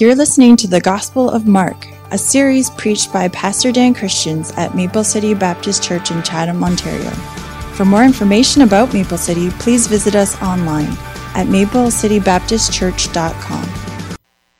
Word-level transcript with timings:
You're 0.00 0.14
listening 0.14 0.56
to 0.56 0.66
the 0.66 0.80
Gospel 0.80 1.28
of 1.28 1.46
Mark, 1.46 1.86
a 2.10 2.16
series 2.16 2.70
preached 2.70 3.12
by 3.12 3.28
Pastor 3.28 3.70
Dan 3.70 3.92
Christians 3.92 4.50
at 4.52 4.74
Maple 4.74 5.04
City 5.04 5.34
Baptist 5.34 5.82
Church 5.82 6.10
in 6.10 6.22
Chatham, 6.22 6.64
Ontario. 6.64 7.10
For 7.74 7.84
more 7.84 8.02
information 8.02 8.62
about 8.62 8.94
Maple 8.94 9.18
City, 9.18 9.50
please 9.58 9.86
visit 9.86 10.14
us 10.14 10.40
online 10.40 10.88
at 11.34 11.48
maplecitybaptistchurch.com. 11.48 14.16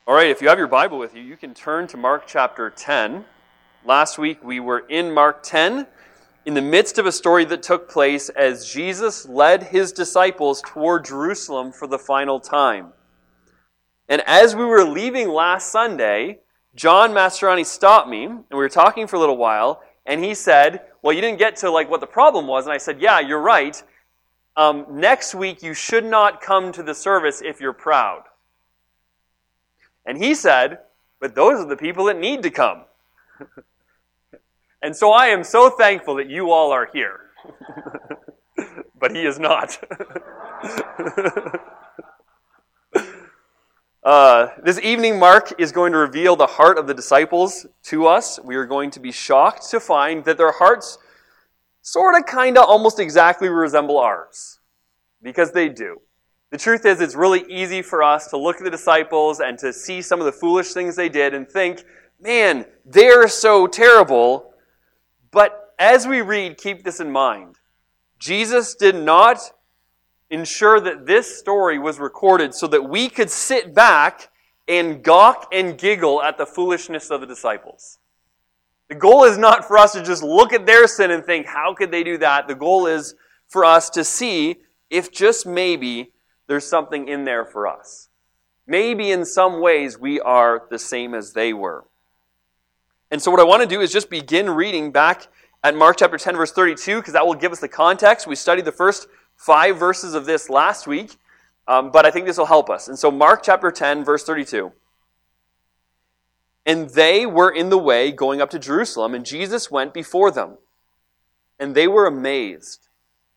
All 0.07 0.15
right, 0.15 0.29
if 0.29 0.43
you 0.43 0.49
have 0.51 0.59
your 0.59 0.69
Bible 0.69 0.99
with 0.99 1.17
you, 1.17 1.23
you 1.23 1.39
can 1.39 1.55
turn 1.55 1.87
to 1.87 1.97
Mark 1.97 2.25
chapter 2.27 2.69
10. 2.69 3.25
Last 3.87 4.19
week 4.19 4.45
we 4.45 4.61
were 4.61 4.81
in 4.91 5.11
Mark 5.11 5.43
10 5.43 5.87
in 6.45 6.53
the 6.53 6.61
midst 6.61 6.99
of 6.99 7.07
a 7.07 7.13
story 7.13 7.47
that 7.47 7.63
took 7.63 7.89
place 7.89 8.29
as 8.29 8.71
Jesus 8.71 9.27
led 9.27 9.63
his 9.63 9.91
disciples 9.91 10.61
toward 10.67 11.07
Jerusalem 11.07 11.73
for 11.73 11.87
the 11.87 11.99
final 11.99 12.41
time. 12.41 12.93
And 14.11 14.23
as 14.27 14.57
we 14.57 14.65
were 14.65 14.85
leaving 14.85 15.29
last 15.29 15.71
Sunday, 15.71 16.41
John 16.75 17.13
Mastrani 17.13 17.65
stopped 17.65 18.09
me, 18.09 18.25
and 18.25 18.45
we 18.51 18.57
were 18.57 18.69
talking 18.69 19.07
for 19.07 19.15
a 19.15 19.21
little 19.21 19.37
while, 19.37 19.83
and 20.05 20.23
he 20.23 20.35
said, 20.35 20.83
Well, 21.01 21.15
you 21.15 21.21
didn't 21.21 21.39
get 21.39 21.55
to 21.57 21.71
like 21.71 21.89
what 21.89 22.01
the 22.01 22.09
problem 22.09 22.49
was. 22.49 22.67
And 22.67 22.73
I 22.73 22.79
said, 22.79 23.01
Yeah, 23.01 23.21
you're 23.21 23.41
right. 23.41 23.81
Um, 24.57 24.85
next 24.91 25.33
week, 25.33 25.63
you 25.63 25.75
should 25.75 26.05
not 26.05 26.41
come 26.41 26.73
to 26.73 26.83
the 26.83 26.95
service 26.95 27.41
if 27.41 27.61
you're 27.61 27.73
proud. 27.73 28.25
And 30.05 30.19
he 30.19 30.35
said, 30.35 30.81
But 31.21 31.37
those 31.37 31.61
are 31.61 31.69
the 31.69 31.77
people 31.77 32.07
that 32.07 32.19
need 32.19 32.43
to 32.43 32.51
come. 32.51 32.83
and 34.83 34.97
so 34.97 35.13
I 35.13 35.27
am 35.27 35.45
so 35.45 35.71
thankful 35.71 36.17
that 36.17 36.29
you 36.29 36.51
all 36.51 36.73
are 36.73 36.91
here. 36.93 37.21
but 38.99 39.15
he 39.15 39.23
is 39.23 39.39
not. 39.39 39.79
Uh, 44.03 44.49
this 44.63 44.81
evening, 44.81 45.19
Mark 45.19 45.61
is 45.61 45.73
going 45.73 45.93
to 45.93 45.99
reveal 45.99 46.35
the 46.35 46.47
heart 46.47 46.79
of 46.79 46.87
the 46.87 46.95
disciples 46.95 47.67
to 47.83 48.07
us. 48.07 48.41
We 48.43 48.57
are 48.57 48.65
going 48.65 48.91
to 48.93 49.01
be 49.01 49.13
shocked 49.13 49.69
to 49.71 49.81
find 49.81 50.25
that 50.25 50.39
their 50.39 50.53
hearts 50.53 50.97
sort 51.83 52.17
of, 52.17 52.25
kind 52.25 52.57
of, 52.57 52.67
almost 52.67 52.99
exactly 52.99 53.51
resemble 53.51 53.99
ours. 53.99 54.59
Because 55.23 55.53
they 55.53 55.69
do. 55.69 56.01
The 56.51 56.57
truth 56.57 56.87
is, 56.87 57.03
it's 57.03 57.15
really 57.15 57.45
easy 57.53 57.83
for 57.83 58.03
us 58.03 58.29
to 58.29 58.39
look 58.39 58.57
at 58.57 58.65
the 58.65 58.71
disciples 58.71 59.41
and 59.41 59.59
to 59.59 59.71
see 59.71 60.01
some 60.01 60.19
of 60.19 60.25
the 60.25 60.33
foolish 60.33 60.73
things 60.73 60.97
they 60.97 61.11
did 61.11 61.35
and 61.35 61.47
think, 61.47 61.85
man, 62.19 62.65
they're 62.87 63.29
so 63.29 63.67
terrible. 63.67 64.55
But 65.31 65.75
as 65.79 66.07
we 66.07 66.23
read, 66.23 66.57
keep 66.57 66.85
this 66.85 67.01
in 67.01 67.11
mind. 67.11 67.57
Jesus 68.19 68.75
did 68.75 68.95
not 68.95 69.53
ensure 70.31 70.81
that 70.81 71.07
this 71.07 71.39
story 71.39 71.79
was 71.79 71.99
recorded 71.99 72.55
so 72.55 72.67
that 72.69 72.89
we 72.89 73.09
could 73.09 73.31
sit 73.31 73.75
back 73.75 74.31
and 74.69 75.03
gawk 75.03 75.49
and 75.53 75.77
giggle 75.77 76.23
at 76.23 76.39
the 76.39 76.47
foolishness 76.47 77.11
of 77.11 77.21
the 77.21 77.27
disciples. 77.27 77.99
The 78.89 78.95
goal 78.95 79.25
is 79.25 79.39
not 79.39 79.67
for 79.67 79.79
us 79.79 79.93
to 79.93 80.03
just 80.03 80.23
look 80.23 80.53
at 80.53 80.67
their 80.67 80.87
sin 80.87 81.11
and 81.11 81.25
think, 81.25 81.47
how 81.47 81.75
could 81.75 81.91
they 81.91 82.05
do 82.05 82.19
that? 82.19 82.49
The 82.49 82.55
goal 82.55 82.87
is 82.87 83.15
for 83.49 83.65
us 83.65 83.91
to 83.91 84.05
see 84.05 84.57
if 84.89 85.13
just 85.13 85.47
maybe 85.47 86.13
there's 86.47 86.67
something 86.67 87.09
in 87.09 87.25
there 87.25 87.45
for 87.45 87.67
us. 87.67 88.09
Maybe 88.67 89.11
in 89.11 89.25
some 89.25 89.61
ways 89.61 89.99
we 89.99 90.21
are 90.21 90.63
the 90.71 90.79
same 90.79 91.15
as 91.15 91.33
they 91.33 91.53
were. 91.53 91.85
And 93.11 93.21
so 93.21 93.31
what 93.31 93.41
I 93.41 93.45
want 93.45 93.63
to 93.63 93.69
do 93.69 93.81
is 93.81 93.93
just 93.93 94.11
begin 94.11 94.51
reading 94.51 94.93
back 94.93 95.27
at 95.65 95.75
Mark 95.75 95.97
chapter 95.99 96.17
10 96.17 96.37
verse 96.37 96.53
32 96.53 96.99
because 96.99 97.13
that 97.13 97.27
will 97.27 97.35
give 97.35 97.51
us 97.53 97.61
the 97.61 97.69
context. 97.69 98.27
We 98.27 98.37
studied 98.37 98.65
the 98.65 98.73
first 98.73 99.09
five 99.41 99.79
verses 99.79 100.13
of 100.13 100.27
this 100.27 100.51
last 100.51 100.87
week, 100.87 101.17
um, 101.67 101.91
but 101.91 102.05
I 102.05 102.11
think 102.11 102.27
this 102.27 102.37
will 102.37 102.45
help 102.45 102.69
us. 102.69 102.89
And 102.89 102.99
so, 102.99 103.11
Mark 103.11 103.43
chapter 103.43 103.71
10, 103.71 104.05
verse 104.05 104.23
32. 104.23 104.71
And 106.67 106.91
they 106.91 107.25
were 107.25 107.51
in 107.51 107.71
the 107.71 107.79
way 107.79 108.13
going 108.13 108.43
up 108.43 108.51
to 108.51 108.59
Jerusalem, 108.59 109.15
and 109.15 109.25
Jesus 109.25 109.71
went 109.71 109.95
before 109.95 110.31
them. 110.31 110.59
And 111.59 111.75
they 111.75 111.89
were 111.89 112.07
amazed. 112.07 112.89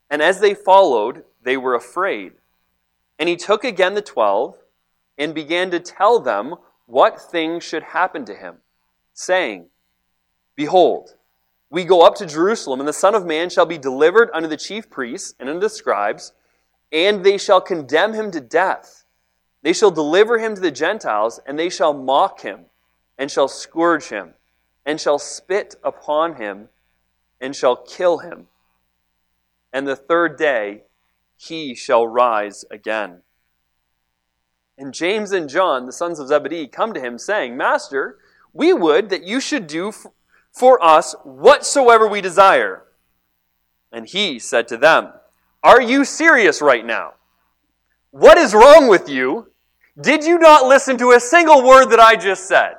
And 0.09 0.21
as 0.21 0.41
they 0.41 0.53
followed, 0.53 1.23
they 1.41 1.55
were 1.55 1.73
afraid. 1.73 2.33
And 3.17 3.29
he 3.29 3.37
took 3.37 3.63
again 3.63 3.93
the 3.93 4.01
twelve 4.01 4.57
and 5.17 5.33
began 5.33 5.71
to 5.71 5.79
tell 5.79 6.19
them 6.19 6.55
what 6.85 7.21
things 7.21 7.63
should 7.63 7.83
happen 7.83 8.25
to 8.25 8.35
him, 8.35 8.57
saying, 9.13 9.67
Behold, 10.57 11.15
we 11.73 11.83
go 11.83 12.01
up 12.01 12.13
to 12.13 12.27
Jerusalem, 12.27 12.79
and 12.79 12.87
the 12.87 12.93
Son 12.93 13.15
of 13.15 13.25
Man 13.25 13.49
shall 13.49 13.65
be 13.65 13.79
delivered 13.79 14.29
unto 14.31 14.47
the 14.47 14.57
chief 14.57 14.91
priests 14.91 15.33
and 15.39 15.49
unto 15.49 15.59
the 15.59 15.69
scribes, 15.69 16.31
and 16.91 17.25
they 17.25 17.35
shall 17.35 17.59
condemn 17.59 18.13
him 18.13 18.29
to 18.29 18.39
death. 18.39 19.05
They 19.63 19.73
shall 19.73 19.89
deliver 19.89 20.37
him 20.37 20.53
to 20.53 20.61
the 20.61 20.69
Gentiles, 20.69 21.39
and 21.47 21.57
they 21.57 21.69
shall 21.69 21.91
mock 21.91 22.41
him, 22.41 22.65
and 23.17 23.31
shall 23.31 23.47
scourge 23.47 24.09
him, 24.09 24.35
and 24.85 25.01
shall 25.01 25.17
spit 25.17 25.73
upon 25.83 26.35
him, 26.35 26.69
and 27.41 27.55
shall 27.55 27.77
kill 27.77 28.19
him. 28.19 28.45
And 29.73 29.87
the 29.87 29.95
third 29.95 30.37
day 30.37 30.83
he 31.37 31.73
shall 31.73 32.05
rise 32.05 32.63
again. 32.69 33.23
And 34.77 34.93
James 34.93 35.31
and 35.31 35.49
John, 35.49 35.87
the 35.87 35.91
sons 35.91 36.19
of 36.19 36.27
Zebedee, 36.27 36.67
come 36.67 36.93
to 36.93 37.01
him, 37.01 37.17
saying, 37.17 37.57
Master, 37.57 38.19
we 38.53 38.73
would 38.73 39.09
that 39.09 39.23
you 39.23 39.39
should 39.39 39.65
do 39.65 39.91
for 40.53 40.81
us 40.83 41.15
whatsoever 41.23 42.07
we 42.07 42.21
desire. 42.21 42.83
And 43.91 44.07
he 44.07 44.39
said 44.39 44.67
to 44.69 44.77
them, 44.77 45.11
Are 45.63 45.81
you 45.81 46.05
serious 46.05 46.61
right 46.61 46.85
now? 46.85 47.13
What 48.11 48.37
is 48.37 48.53
wrong 48.53 48.87
with 48.87 49.09
you? 49.09 49.51
Did 49.99 50.23
you 50.23 50.39
not 50.39 50.65
listen 50.65 50.97
to 50.99 51.11
a 51.11 51.19
single 51.19 51.63
word 51.63 51.87
that 51.87 51.99
I 51.99 52.15
just 52.15 52.47
said? 52.47 52.75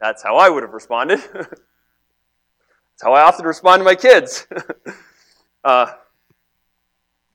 That's 0.00 0.22
how 0.22 0.36
I 0.36 0.48
would 0.48 0.62
have 0.62 0.72
responded. 0.72 1.20
That's 1.32 3.02
how 3.02 3.12
I 3.12 3.22
often 3.22 3.46
respond 3.46 3.80
to 3.80 3.84
my 3.84 3.94
kids. 3.94 4.46
uh, 5.64 5.86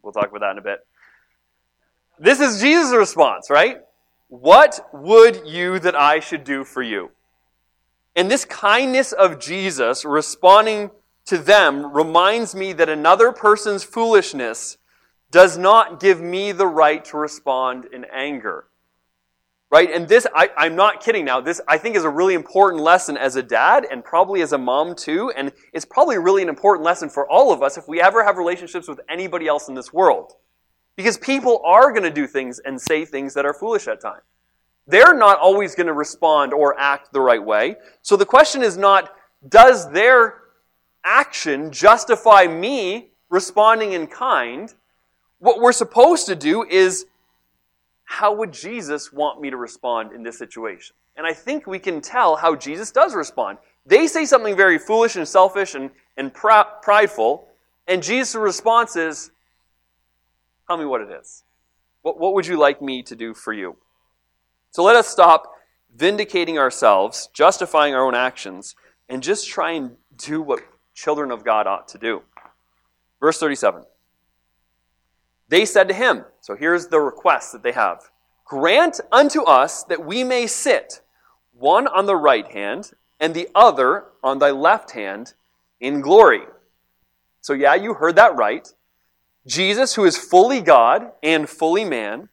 we'll 0.01 0.13
talk 0.13 0.29
about 0.29 0.41
that 0.41 0.51
in 0.51 0.57
a 0.57 0.61
bit. 0.61 0.79
This 2.19 2.39
is 2.39 2.61
Jesus' 2.61 2.93
response, 2.93 3.49
right? 3.49 3.81
What 4.27 4.87
would 4.93 5.47
you 5.47 5.79
that 5.79 5.95
I 5.95 6.19
should 6.19 6.43
do 6.43 6.63
for 6.63 6.81
you? 6.81 7.11
And 8.15 8.29
this 8.29 8.45
kindness 8.45 9.11
of 9.11 9.39
Jesus 9.39 10.05
responding 10.05 10.91
to 11.25 11.37
them 11.37 11.91
reminds 11.93 12.53
me 12.53 12.73
that 12.73 12.89
another 12.89 13.31
person's 13.31 13.83
foolishness 13.83 14.77
does 15.31 15.57
not 15.57 15.99
give 15.99 16.21
me 16.21 16.51
the 16.51 16.67
right 16.67 17.03
to 17.05 17.17
respond 17.17 17.85
in 17.91 18.05
anger. 18.13 18.65
Right? 19.71 19.89
And 19.89 20.07
this, 20.07 20.27
I, 20.35 20.49
am 20.57 20.75
not 20.75 21.01
kidding 21.01 21.25
now. 21.25 21.41
This, 21.41 21.59
I 21.67 21.79
think, 21.79 21.95
is 21.95 22.03
a 22.03 22.09
really 22.09 22.35
important 22.35 22.83
lesson 22.83 23.17
as 23.17 23.35
a 23.35 23.41
dad 23.41 23.87
and 23.89 24.03
probably 24.03 24.43
as 24.43 24.53
a 24.53 24.57
mom 24.59 24.93
too. 24.93 25.31
And 25.35 25.51
it's 25.73 25.85
probably 25.85 26.19
really 26.19 26.43
an 26.43 26.49
important 26.49 26.85
lesson 26.85 27.09
for 27.09 27.27
all 27.27 27.51
of 27.51 27.63
us 27.63 27.75
if 27.75 27.87
we 27.87 27.99
ever 27.99 28.23
have 28.23 28.37
relationships 28.37 28.87
with 28.87 28.99
anybody 29.09 29.47
else 29.47 29.67
in 29.69 29.73
this 29.73 29.91
world. 29.91 30.33
Because 30.95 31.17
people 31.17 31.59
are 31.65 31.89
going 31.89 32.03
to 32.03 32.11
do 32.11 32.27
things 32.27 32.59
and 32.59 32.79
say 32.79 33.03
things 33.03 33.33
that 33.33 33.45
are 33.45 33.53
foolish 33.55 33.87
at 33.87 33.99
times. 33.99 34.21
They're 34.87 35.15
not 35.15 35.39
always 35.39 35.75
going 35.75 35.87
to 35.87 35.93
respond 35.93 36.53
or 36.53 36.77
act 36.79 37.13
the 37.13 37.21
right 37.21 37.43
way. 37.43 37.77
So 38.01 38.15
the 38.15 38.25
question 38.25 38.61
is 38.63 38.77
not, 38.77 39.13
does 39.47 39.89
their 39.91 40.41
action 41.03 41.71
justify 41.71 42.47
me 42.47 43.09
responding 43.29 43.93
in 43.93 44.07
kind? 44.07 44.73
What 45.39 45.59
we're 45.59 45.71
supposed 45.71 46.25
to 46.27 46.35
do 46.35 46.63
is, 46.63 47.05
how 48.03 48.33
would 48.33 48.51
Jesus 48.51 49.13
want 49.13 49.41
me 49.41 49.49
to 49.49 49.57
respond 49.57 50.11
in 50.11 50.23
this 50.23 50.37
situation? 50.37 50.95
And 51.15 51.25
I 51.25 51.33
think 51.33 51.67
we 51.67 51.79
can 51.79 52.01
tell 52.01 52.35
how 52.35 52.55
Jesus 52.55 52.91
does 52.91 53.15
respond. 53.15 53.57
They 53.85 54.07
say 54.07 54.25
something 54.25 54.55
very 54.55 54.77
foolish 54.77 55.15
and 55.15 55.27
selfish 55.27 55.75
and, 55.75 55.91
and 56.17 56.33
pr- 56.33 56.69
prideful, 56.81 57.47
and 57.87 58.01
Jesus' 58.01 58.35
response 58.35 58.95
is, 58.95 59.31
Tell 60.67 60.77
me 60.77 60.85
what 60.85 61.01
it 61.01 61.09
is. 61.11 61.43
What, 62.01 62.19
what 62.19 62.33
would 62.33 62.47
you 62.47 62.57
like 62.57 62.81
me 62.81 63.03
to 63.03 63.15
do 63.15 63.33
for 63.33 63.51
you? 63.53 63.75
So 64.73 64.83
let 64.83 64.95
us 64.95 65.07
stop 65.07 65.53
vindicating 65.95 66.57
ourselves, 66.57 67.29
justifying 67.31 67.93
our 67.93 68.03
own 68.03 68.15
actions, 68.15 68.75
and 69.07 69.21
just 69.21 69.47
try 69.47 69.73
and 69.73 69.95
do 70.17 70.41
what 70.41 70.63
children 70.95 71.29
of 71.29 71.45
God 71.45 71.67
ought 71.67 71.87
to 71.89 71.99
do. 71.99 72.23
Verse 73.19 73.39
37. 73.39 73.83
They 75.47 75.65
said 75.65 75.87
to 75.89 75.93
him, 75.93 76.25
so 76.41 76.55
here's 76.55 76.87
the 76.87 76.99
request 76.99 77.51
that 77.51 77.61
they 77.61 77.73
have 77.73 78.09
Grant 78.45 78.99
unto 79.11 79.43
us 79.43 79.83
that 79.83 80.03
we 80.03 80.23
may 80.23 80.47
sit, 80.47 81.01
one 81.53 81.85
on 81.87 82.07
the 82.07 82.15
right 82.15 82.51
hand 82.51 82.93
and 83.19 83.35
the 83.35 83.49
other 83.53 84.05
on 84.23 84.39
thy 84.39 84.49
left 84.49 84.91
hand 84.91 85.35
in 85.79 86.01
glory. 86.01 86.41
So, 87.41 87.53
yeah, 87.53 87.75
you 87.75 87.93
heard 87.93 88.15
that 88.15 88.35
right. 88.35 88.67
Jesus, 89.45 89.93
who 89.93 90.05
is 90.05 90.17
fully 90.17 90.61
God 90.61 91.11
and 91.21 91.47
fully 91.47 91.85
man, 91.85 92.29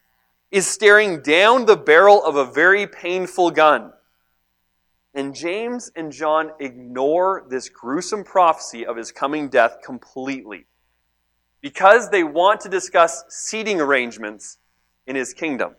is 0.51 0.67
staring 0.67 1.21
down 1.21 1.65
the 1.65 1.77
barrel 1.77 2.23
of 2.23 2.35
a 2.35 2.45
very 2.45 2.85
painful 2.85 3.51
gun. 3.51 3.93
And 5.13 5.33
James 5.33 5.91
and 5.95 6.11
John 6.11 6.51
ignore 6.59 7.45
this 7.49 7.69
gruesome 7.69 8.23
prophecy 8.23 8.85
of 8.85 8.97
his 8.97 9.11
coming 9.11 9.49
death 9.49 9.77
completely 9.83 10.65
because 11.61 12.09
they 12.09 12.23
want 12.23 12.61
to 12.61 12.69
discuss 12.69 13.23
seating 13.29 13.79
arrangements 13.79 14.57
in 15.05 15.15
his 15.15 15.33
kingdom. 15.33 15.75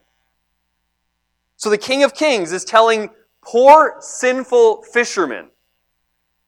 So 1.57 1.71
the 1.71 1.79
King 1.79 2.03
of 2.03 2.15
Kings 2.15 2.53
is 2.53 2.65
telling 2.65 3.11
poor, 3.41 3.97
sinful 4.01 4.83
fishermen 4.83 5.49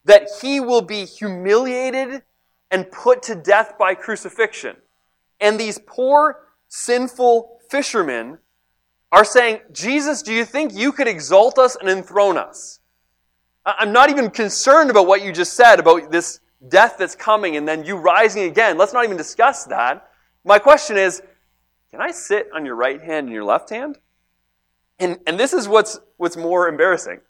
that 0.05 0.29
he 0.43 0.61
will 0.61 0.82
be 0.82 1.05
humiliated 1.05 2.23
and 2.71 2.91
put 2.91 3.23
to 3.25 3.35
death 3.35 3.75
by 3.79 3.94
crucifixion. 3.94 4.76
And 5.41 5.59
these 5.59 5.79
poor, 5.87 6.49
sinful 6.69 7.61
fishermen 7.75 8.38
are 9.11 9.25
saying, 9.25 9.59
Jesus, 9.73 10.23
do 10.23 10.32
you 10.32 10.44
think 10.44 10.73
you 10.73 10.93
could 10.93 11.09
exalt 11.09 11.59
us 11.59 11.75
and 11.75 11.88
enthrone 11.88 12.38
us? 12.38 12.79
I'm 13.67 13.91
not 13.91 14.11
even 14.11 14.31
concerned 14.31 14.91
about 14.91 15.09
what 15.09 15.25
you 15.25 15.32
just 15.32 15.55
said 15.55 15.81
about 15.81 16.12
this 16.12 16.38
death 16.69 16.94
that's 17.00 17.17
coming 17.17 17.56
and 17.56 17.67
then 17.67 17.82
you 17.85 17.97
rising 17.97 18.44
again. 18.44 18.79
Let's 18.79 18.93
not 18.93 19.05
even 19.05 19.17
discuss 19.17 19.65
that. 19.65 20.09
My 20.44 20.61
question 20.61 20.97
is, 20.97 21.21
can 21.91 22.00
I 22.00 22.12
sit 22.12 22.47
on 22.55 22.65
your 22.65 22.76
right 22.76 23.03
hand 23.03 23.26
and 23.26 23.35
your 23.35 23.43
left 23.43 23.71
hand? 23.71 23.99
And, 25.00 25.19
and 25.26 25.37
this 25.37 25.53
is 25.53 25.67
what's, 25.67 25.99
what's 26.17 26.37
more 26.37 26.69
embarrassing. 26.69 27.23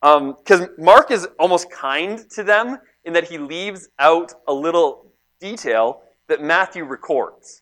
Because 0.00 0.62
um, 0.62 0.68
Mark 0.78 1.10
is 1.10 1.28
almost 1.38 1.70
kind 1.70 2.18
to 2.30 2.42
them 2.42 2.78
in 3.04 3.12
that 3.12 3.24
he 3.24 3.36
leaves 3.36 3.90
out 3.98 4.32
a 4.48 4.54
little 4.54 5.12
detail 5.38 6.00
that 6.28 6.42
Matthew 6.42 6.82
records. 6.84 7.60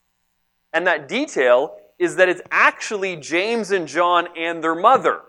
And 0.72 0.86
that 0.86 1.08
detail 1.08 1.79
is 2.00 2.16
that 2.16 2.30
it's 2.30 2.40
actually 2.50 3.14
James 3.14 3.70
and 3.70 3.86
John 3.86 4.26
and 4.36 4.64
their 4.64 4.74
mother 4.74 5.20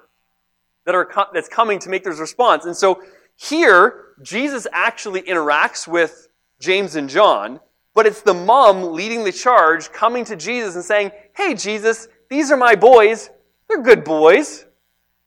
that 0.86 0.96
are 0.96 1.06
co- 1.06 1.28
that's 1.34 1.50
coming 1.50 1.78
to 1.80 1.90
make 1.90 2.06
this 2.06 2.18
response. 2.18 2.66
And 2.66 2.76
so 2.76 3.04
here, 3.36 4.06
Jesus 4.24 4.66
actually 4.72 5.22
interacts 5.24 5.86
with 5.86 6.30
James 6.62 6.96
and 6.96 7.10
John, 7.10 7.60
but 7.94 8.06
it's 8.06 8.22
the 8.22 8.34
mom 8.34 8.94
leading 8.94 9.26
the 9.26 9.34
charge, 9.34 9.92
coming 9.92 10.24
to 10.26 10.38
Jesus 10.38 10.76
and 10.76 10.84
saying, 10.84 11.12
Hey, 11.36 11.54
Jesus, 11.56 12.08
these 12.30 12.52
are 12.52 12.58
my 12.58 12.76
boys. 12.76 13.30
They're 13.68 13.84
good 13.84 14.06
boys. 14.06 14.66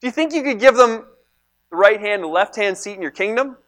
Do 0.00 0.06
you 0.06 0.12
think 0.12 0.32
you 0.32 0.42
could 0.42 0.58
give 0.58 0.76
them 0.76 1.04
the 1.70 1.76
right 1.76 2.00
hand 2.00 2.22
and 2.22 2.32
left 2.32 2.56
hand 2.56 2.78
seat 2.78 2.94
in 2.94 3.02
your 3.02 3.10
kingdom? 3.10 3.58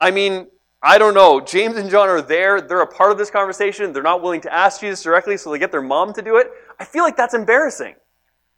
I 0.00 0.12
mean, 0.12 0.46
I 0.82 0.96
don't 0.96 1.14
know. 1.14 1.40
James 1.40 1.76
and 1.76 1.90
John 1.90 2.08
are 2.08 2.22
there. 2.22 2.60
They're 2.60 2.80
a 2.80 2.86
part 2.86 3.12
of 3.12 3.18
this 3.18 3.30
conversation. 3.30 3.92
They're 3.92 4.02
not 4.02 4.22
willing 4.22 4.40
to 4.42 4.52
ask 4.52 4.80
Jesus 4.80 5.02
directly, 5.02 5.36
so 5.36 5.50
they 5.50 5.58
get 5.58 5.72
their 5.72 5.82
mom 5.82 6.14
to 6.14 6.22
do 6.22 6.36
it. 6.36 6.50
I 6.78 6.84
feel 6.84 7.04
like 7.04 7.16
that's 7.16 7.34
embarrassing. 7.34 7.96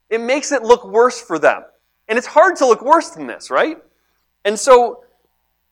It 0.08 0.20
makes 0.20 0.52
it 0.52 0.62
look 0.62 0.84
worse 0.84 1.20
for 1.20 1.38
them. 1.38 1.64
And 2.08 2.16
it's 2.16 2.26
hard 2.26 2.56
to 2.56 2.66
look 2.66 2.82
worse 2.82 3.10
than 3.10 3.26
this, 3.26 3.50
right? 3.50 3.78
And 4.44 4.58
so, 4.58 5.04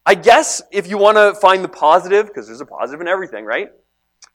I 0.04 0.14
guess 0.14 0.62
if 0.72 0.88
you 0.88 0.98
want 0.98 1.18
to 1.18 1.38
find 1.40 1.62
the 1.62 1.68
positive, 1.68 2.26
because 2.26 2.46
there's 2.46 2.60
a 2.60 2.66
positive 2.66 3.00
in 3.00 3.06
everything, 3.06 3.44
right? 3.44 3.70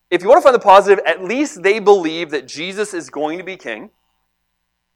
If 0.10 0.22
you 0.22 0.30
want 0.30 0.40
to 0.40 0.44
find 0.44 0.56
the 0.56 0.60
positive, 0.60 1.04
at 1.06 1.24
least 1.24 1.64
they 1.64 1.80
believe 1.80 2.30
that 2.32 2.48
Jesus 2.48 2.94
is 2.94 3.10
going 3.10 3.40
to 3.40 3.44
be 3.44 3.58
king. 3.58 3.90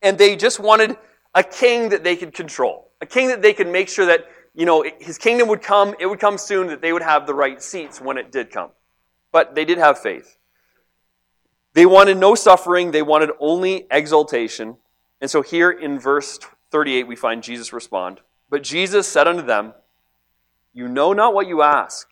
And 0.02 0.18
they 0.18 0.36
just 0.36 0.60
wanted 0.60 0.96
a 1.36 1.44
king 1.44 1.90
that 1.90 2.04
they 2.04 2.16
could 2.16 2.34
control, 2.34 2.92
a 3.02 3.06
king 3.06 3.28
that 3.28 3.42
they 3.42 3.54
could 3.54 3.68
make 3.68 3.90
sure 3.90 4.06
that 4.06 4.26
you 4.60 4.66
know, 4.66 4.84
his 5.00 5.18
kingdom 5.18 5.48
would 5.48 5.62
come, 5.62 5.96
it 6.02 6.06
would 6.06 6.20
come 6.20 6.38
soon, 6.38 6.68
that 6.68 6.82
they 6.82 6.92
would 6.92 7.02
have 7.02 7.26
the 7.26 7.34
right 7.34 7.64
seats 7.64 8.02
when 8.02 8.18
it 8.18 8.30
did 8.30 8.52
come. 8.52 8.72
But 9.32 9.56
they 9.56 9.64
did 9.64 9.78
have 9.78 9.98
faith. 9.98 10.38
They 11.76 11.86
wanted 11.86 12.18
no 12.18 12.36
suffering, 12.36 12.92
they 12.92 13.02
wanted 13.02 13.30
only 13.40 13.88
exaltation. 13.90 14.76
And 15.22 15.32
so 15.32 15.42
here 15.42 15.72
in 15.72 15.98
verse 15.98 16.40
38, 16.72 17.08
we 17.08 17.16
find 17.16 17.42
Jesus 17.42 17.72
respond. 17.72 18.20
But 18.50 18.62
Jesus 18.62 19.08
said 19.08 19.30
unto 19.30 19.44
them, 19.44 19.76
You 20.74 20.90
know 20.90 21.14
not 21.14 21.34
what 21.34 21.48
you 21.48 21.62
ask. 21.62 22.10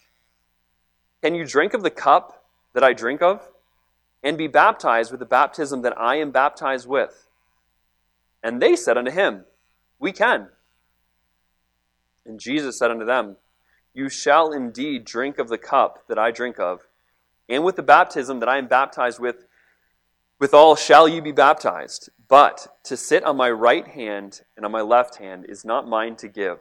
Can 1.22 1.36
you 1.36 1.44
drink 1.44 1.74
of 1.74 1.84
the 1.84 1.92
cup 1.92 2.46
that 2.72 2.84
I 2.84 2.94
drink 2.94 3.22
of, 3.22 3.46
and 4.24 4.38
be 4.38 4.48
baptized 4.48 5.12
with 5.12 5.20
the 5.20 5.26
baptism 5.26 5.82
that 5.82 6.00
I 6.00 6.16
am 6.16 6.32
baptized 6.32 6.88
with? 6.88 7.28
And 8.42 8.62
they 8.62 8.78
said 8.78 8.98
unto 8.98 9.12
him, 9.12 9.44
We 10.00 10.14
can. 10.14 10.48
And 12.28 12.40
Jesus 12.40 12.78
said 12.78 12.92
unto 12.92 13.06
them, 13.06 13.38
You 13.94 14.10
shall 14.10 14.52
indeed 14.52 15.06
drink 15.06 15.40
of 15.40 15.48
the 15.48 15.58
cup 15.58 16.04
that 16.10 16.20
I 16.20 16.30
drink 16.30 16.60
of, 16.60 16.82
and 17.50 17.64
with 17.64 17.78
the 17.78 17.84
baptism 17.84 18.42
that 18.42 18.50
I 18.50 18.58
am 18.58 18.68
baptized 18.68 19.20
with, 19.20 19.46
withal 20.40 20.76
shall 20.76 21.08
you 21.08 21.22
be 21.22 21.32
baptized. 21.32 22.10
But 22.28 22.68
to 22.84 22.98
sit 22.98 23.24
on 23.24 23.38
my 23.38 23.50
right 23.50 23.88
hand 23.88 24.42
and 24.58 24.66
on 24.66 24.72
my 24.72 24.82
left 24.82 25.16
hand 25.16 25.46
is 25.48 25.64
not 25.64 25.88
mine 25.88 26.18
to 26.18 26.28
give, 26.28 26.60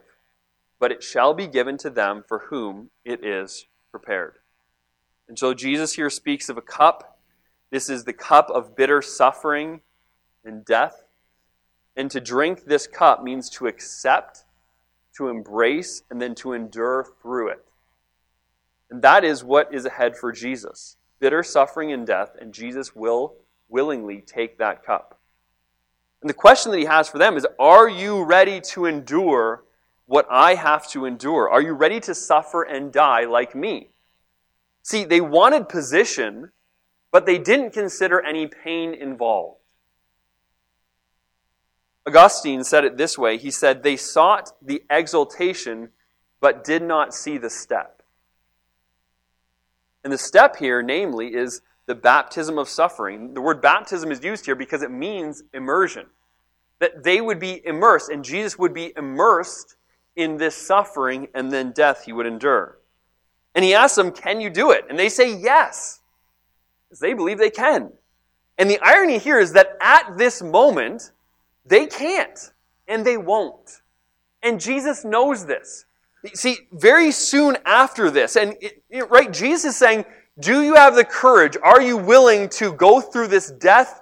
but 0.79 0.93
it 0.93 1.03
shall 1.03 1.33
be 1.33 1.47
given 1.47 1.77
to 1.79 1.89
them 1.89 2.23
for 2.25 2.45
whom 2.49 2.89
it 3.03 3.25
is 3.25 3.65
prepared. 3.91 4.37
And 5.27 5.37
so 5.37 5.53
Jesus 5.53 5.93
here 5.93 6.09
speaks 6.09 6.47
of 6.47 6.57
a 6.57 6.61
cup. 6.61 7.19
This 7.69 7.89
is 7.89 8.05
the 8.05 8.13
cup 8.13 8.49
of 8.49 8.77
bitter 8.77 9.01
suffering 9.01 9.81
and 10.45 10.63
death. 10.63 11.03
And 11.97 12.09
to 12.11 12.21
drink 12.21 12.63
this 12.63 12.87
cup 12.87 13.21
means 13.21 13.49
to 13.49 13.67
accept 13.67 14.45
to 15.17 15.29
embrace, 15.29 16.03
and 16.09 16.21
then 16.21 16.35
to 16.35 16.53
endure 16.53 17.07
through 17.21 17.49
it. 17.49 17.65
And 18.89 19.01
that 19.01 19.23
is 19.23 19.43
what 19.43 19.73
is 19.73 19.85
ahead 19.85 20.15
for 20.15 20.31
Jesus 20.31 20.97
bitter 21.19 21.41
suffering 21.43 21.91
and 21.91 22.05
death, 22.05 22.35
and 22.39 22.53
Jesus 22.53 22.95
will 22.95 23.35
willingly 23.69 24.21
take 24.21 24.57
that 24.59 24.85
cup. 24.85 25.19
And 26.21 26.29
the 26.29 26.33
question 26.33 26.71
that 26.71 26.77
he 26.77 26.85
has 26.85 27.09
for 27.09 27.17
them 27.17 27.37
is 27.37 27.45
Are 27.59 27.89
you 27.89 28.23
ready 28.23 28.61
to 28.61 28.85
endure 28.85 29.63
what 30.05 30.27
I 30.29 30.55
have 30.55 30.87
to 30.91 31.05
endure? 31.05 31.49
Are 31.49 31.61
you 31.61 31.73
ready 31.73 31.99
to 32.01 32.15
suffer 32.15 32.63
and 32.63 32.91
die 32.91 33.25
like 33.25 33.55
me? 33.55 33.89
See, 34.83 35.03
they 35.03 35.21
wanted 35.21 35.69
position, 35.69 36.51
but 37.11 37.25
they 37.25 37.37
didn't 37.37 37.71
consider 37.71 38.21
any 38.21 38.47
pain 38.47 38.93
involved. 38.93 39.56
Augustine 42.07 42.63
said 42.63 42.85
it 42.85 42.97
this 42.97 43.17
way 43.17 43.37
He 43.37 43.51
said, 43.51 43.83
They 43.83 43.97
sought 43.97 44.51
the 44.61 44.81
exaltation, 44.89 45.89
but 46.39 46.63
did 46.63 46.81
not 46.81 47.13
see 47.13 47.37
the 47.37 47.49
step. 47.49 48.01
And 50.03 50.13
the 50.13 50.17
step 50.17 50.55
here, 50.55 50.81
namely, 50.81 51.33
is 51.33 51.61
the 51.85 51.95
baptism 51.95 52.57
of 52.57 52.69
suffering. 52.69 53.33
The 53.33 53.41
word 53.41 53.61
baptism 53.61 54.11
is 54.11 54.23
used 54.23 54.45
here 54.45 54.55
because 54.55 54.81
it 54.81 54.91
means 54.91 55.43
immersion. 55.53 56.05
That 56.79 57.03
they 57.03 57.19
would 57.19 57.39
be 57.39 57.65
immersed, 57.65 58.09
and 58.09 58.23
Jesus 58.23 58.57
would 58.57 58.73
be 58.73 58.93
immersed 58.95 59.75
in 60.15 60.37
this 60.37 60.55
suffering 60.55 61.27
and 61.33 61.51
then 61.51 61.71
death 61.71 62.05
he 62.05 62.13
would 62.13 62.25
endure. 62.25 62.77
And 63.53 63.65
he 63.65 63.73
asks 63.73 63.95
them, 63.95 64.11
Can 64.11 64.39
you 64.39 64.49
do 64.49 64.71
it? 64.71 64.85
And 64.89 64.97
they 64.97 65.09
say 65.09 65.33
yes, 65.33 65.99
because 66.87 66.99
they 66.99 67.13
believe 67.13 67.37
they 67.37 67.49
can. 67.49 67.91
And 68.57 68.69
the 68.69 68.79
irony 68.79 69.17
here 69.17 69.39
is 69.39 69.53
that 69.53 69.77
at 69.81 70.17
this 70.17 70.41
moment, 70.41 71.11
they 71.67 71.85
can't, 71.85 72.51
and 72.87 73.05
they 73.05 73.17
won't. 73.17 73.81
And 74.41 74.59
Jesus 74.59 75.03
knows 75.03 75.45
this. 75.45 75.85
See, 76.33 76.57
very 76.71 77.11
soon 77.11 77.57
after 77.65 78.09
this, 78.09 78.35
and 78.35 78.55
it, 78.61 78.83
it, 78.89 79.09
right, 79.09 79.31
Jesus 79.31 79.65
is 79.65 79.77
saying, 79.77 80.05
Do 80.39 80.61
you 80.61 80.75
have 80.75 80.95
the 80.95 81.05
courage? 81.05 81.57
Are 81.61 81.81
you 81.81 81.97
willing 81.97 82.49
to 82.49 82.73
go 82.73 83.01
through 83.01 83.27
this 83.27 83.51
death 83.51 84.01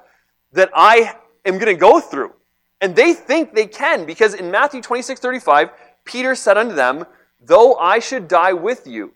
that 0.54 0.70
I 0.74 1.16
am 1.46 1.56
going 1.56 1.74
to 1.74 1.80
go 1.80 2.00
through? 2.00 2.34
And 2.82 2.96
they 2.96 3.14
think 3.14 3.54
they 3.54 3.68
can, 3.68 4.06
because 4.06 4.34
in 4.34 4.52
Matthew 4.52 4.82
26 4.82 5.20
35, 5.20 5.70
Peter 6.06 6.36
said 6.36 6.58
unto 6.58 6.76
them, 6.76 7.06
Though 7.42 7.76
I 7.76 8.00
should 8.00 8.28
die 8.28 8.54
with 8.54 8.88
you, 8.88 9.14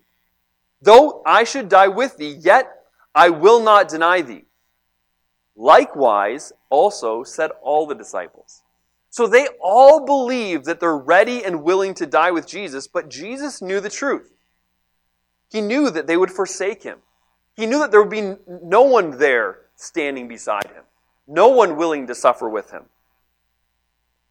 though 0.82 1.22
I 1.26 1.44
should 1.44 1.70
die 1.70 1.88
with 1.88 2.18
thee, 2.18 2.38
yet 2.40 2.84
I 3.16 3.30
will 3.30 3.62
not 3.62 3.90
deny 3.90 4.22
thee. 4.22 4.46
Likewise, 5.60 6.54
also 6.70 7.22
said 7.22 7.52
all 7.62 7.86
the 7.86 7.94
disciples. 7.94 8.64
So 9.10 9.28
they 9.28 9.50
all 9.62 10.06
believe 10.06 10.64
that 10.64 10.80
they're 10.80 10.98
ready 10.98 11.44
and 11.44 11.64
willing 11.64 11.94
to 11.96 12.06
die 12.06 12.32
with 12.32 12.48
Jesus, 12.48 12.88
but 12.88 13.10
Jesus 13.10 13.62
knew 13.62 13.82
the 13.82 13.90
truth. 13.90 14.32
He 15.52 15.60
knew 15.60 15.90
that 15.90 16.08
they 16.08 16.16
would 16.16 16.32
forsake 16.32 16.84
him. 16.84 17.00
He 17.58 17.66
knew 17.66 17.80
that 17.80 17.92
there 17.92 18.02
would 18.02 18.10
be 18.10 18.36
no 18.48 18.84
one 18.84 19.18
there 19.18 19.66
standing 19.76 20.30
beside 20.30 20.68
him, 20.68 20.84
no 21.28 21.50
one 21.50 21.76
willing 21.76 22.08
to 22.08 22.16
suffer 22.16 22.48
with 22.48 22.72
him. 22.72 22.84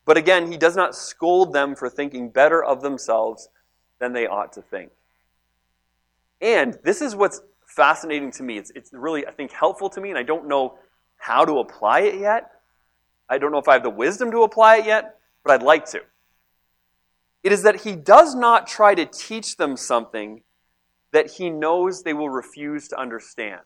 But 0.06 0.16
again, 0.16 0.50
he 0.50 0.56
does 0.56 0.76
not 0.76 0.94
scold 0.94 1.52
them 1.52 1.76
for 1.76 1.90
thinking 1.90 2.30
better 2.30 2.64
of 2.64 2.80
themselves 2.80 3.50
than 3.98 4.14
they 4.14 4.26
ought 4.26 4.54
to 4.54 4.62
think. 4.62 4.92
And 6.40 6.78
this 6.84 7.02
is 7.02 7.14
what's 7.14 7.42
fascinating 7.66 8.30
to 8.30 8.42
me. 8.42 8.56
It's, 8.56 8.70
it's 8.74 8.94
really, 8.94 9.26
I 9.26 9.32
think, 9.32 9.52
helpful 9.52 9.90
to 9.90 10.00
me, 10.00 10.08
and 10.08 10.18
I 10.18 10.22
don't 10.22 10.48
know 10.48 10.78
how 11.28 11.44
to 11.44 11.58
apply 11.58 12.00
it 12.00 12.18
yet. 12.18 12.50
I 13.28 13.36
don't 13.36 13.52
know 13.52 13.58
if 13.58 13.68
I 13.68 13.74
have 13.74 13.82
the 13.82 13.90
wisdom 13.90 14.30
to 14.30 14.44
apply 14.44 14.78
it 14.78 14.86
yet, 14.86 15.16
but 15.44 15.52
I'd 15.52 15.62
like 15.62 15.84
to. 15.90 16.00
It 17.42 17.52
is 17.52 17.62
that 17.64 17.82
he 17.82 17.94
does 17.94 18.34
not 18.34 18.66
try 18.66 18.94
to 18.94 19.04
teach 19.04 19.58
them 19.58 19.76
something 19.76 20.42
that 21.12 21.32
he 21.32 21.50
knows 21.50 22.02
they 22.02 22.14
will 22.14 22.30
refuse 22.30 22.88
to 22.88 22.98
understand. 22.98 23.60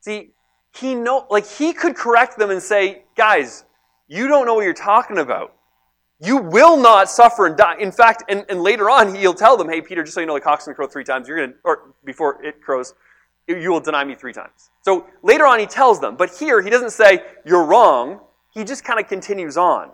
See, 0.00 0.32
he 0.76 0.94
know 0.94 1.26
like 1.30 1.46
he 1.46 1.72
could 1.72 1.96
correct 1.96 2.38
them 2.38 2.50
and 2.50 2.62
say, 2.62 3.04
"Guys, 3.16 3.64
you 4.06 4.28
don't 4.28 4.44
know 4.44 4.54
what 4.54 4.64
you're 4.64 4.74
talking 4.74 5.16
about. 5.16 5.54
You 6.20 6.36
will 6.36 6.76
not 6.76 7.08
suffer 7.08 7.46
and 7.46 7.56
die. 7.56 7.76
In 7.78 7.90
fact, 7.90 8.24
and, 8.28 8.44
and 8.50 8.60
later 8.60 8.90
on, 8.90 9.14
he'll 9.14 9.34
tell 9.34 9.56
them, 9.56 9.68
hey, 9.68 9.80
Peter, 9.80 10.02
just 10.02 10.14
so 10.14 10.20
you 10.20 10.26
know, 10.26 10.34
the 10.34 10.40
cock's 10.40 10.64
to 10.66 10.74
crow 10.74 10.86
three 10.86 11.04
times. 11.04 11.26
You're 11.26 11.46
to, 11.46 11.54
or 11.64 11.94
before 12.04 12.42
it 12.44 12.60
crows, 12.60 12.94
you 13.46 13.70
will 13.70 13.80
deny 13.80 14.04
me 14.04 14.14
three 14.14 14.32
times. 14.32 14.70
So 14.82 15.06
later 15.22 15.46
on, 15.46 15.58
he 15.58 15.66
tells 15.66 16.00
them, 16.00 16.16
but 16.16 16.30
here 16.38 16.62
he 16.62 16.70
doesn't 16.70 16.90
say, 16.90 17.22
You're 17.44 17.64
wrong. 17.64 18.20
he 18.52 18.64
just 18.64 18.84
kind 18.84 19.00
of 19.00 19.08
continues 19.08 19.56
on. 19.56 19.90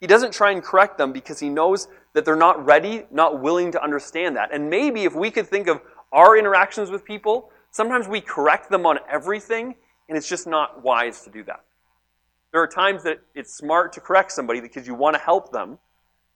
He 0.00 0.06
doesn't 0.06 0.32
try 0.32 0.52
and 0.52 0.62
correct 0.62 0.96
them 0.96 1.12
because 1.12 1.40
he 1.40 1.48
knows 1.48 1.88
that 2.14 2.24
they're 2.24 2.36
not 2.36 2.64
ready, 2.64 3.04
not 3.10 3.40
willing 3.40 3.72
to 3.72 3.82
understand 3.82 4.36
that. 4.36 4.52
And 4.52 4.70
maybe 4.70 5.04
if 5.04 5.14
we 5.14 5.30
could 5.30 5.46
think 5.46 5.66
of 5.66 5.80
our 6.12 6.36
interactions 6.36 6.90
with 6.90 7.04
people, 7.04 7.50
sometimes 7.70 8.06
we 8.06 8.20
correct 8.20 8.70
them 8.70 8.86
on 8.86 8.98
everything, 9.10 9.74
and 10.08 10.16
it's 10.16 10.28
just 10.28 10.46
not 10.46 10.82
wise 10.82 11.22
to 11.22 11.30
do 11.30 11.42
that. 11.44 11.64
There 12.52 12.62
are 12.62 12.68
times 12.68 13.02
that 13.02 13.20
it's 13.34 13.54
smart 13.54 13.92
to 13.94 14.00
correct 14.00 14.32
somebody 14.32 14.60
because 14.60 14.86
you 14.86 14.94
want 14.94 15.16
to 15.16 15.20
help 15.20 15.52
them, 15.52 15.78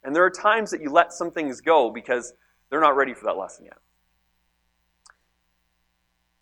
and 0.05 0.15
there 0.15 0.25
are 0.25 0.31
times 0.31 0.71
that 0.73 0.83
you 0.83 0.91
let 0.91 1.13
some 1.13 1.31
things 1.31 1.61
go 1.61 1.91
because 1.91 2.35
they're 2.69 2.81
not 2.81 2.97
ready 2.97 3.15
for 3.15 3.25
that 3.27 3.37
lesson 3.37 3.65
yet. 3.67 3.79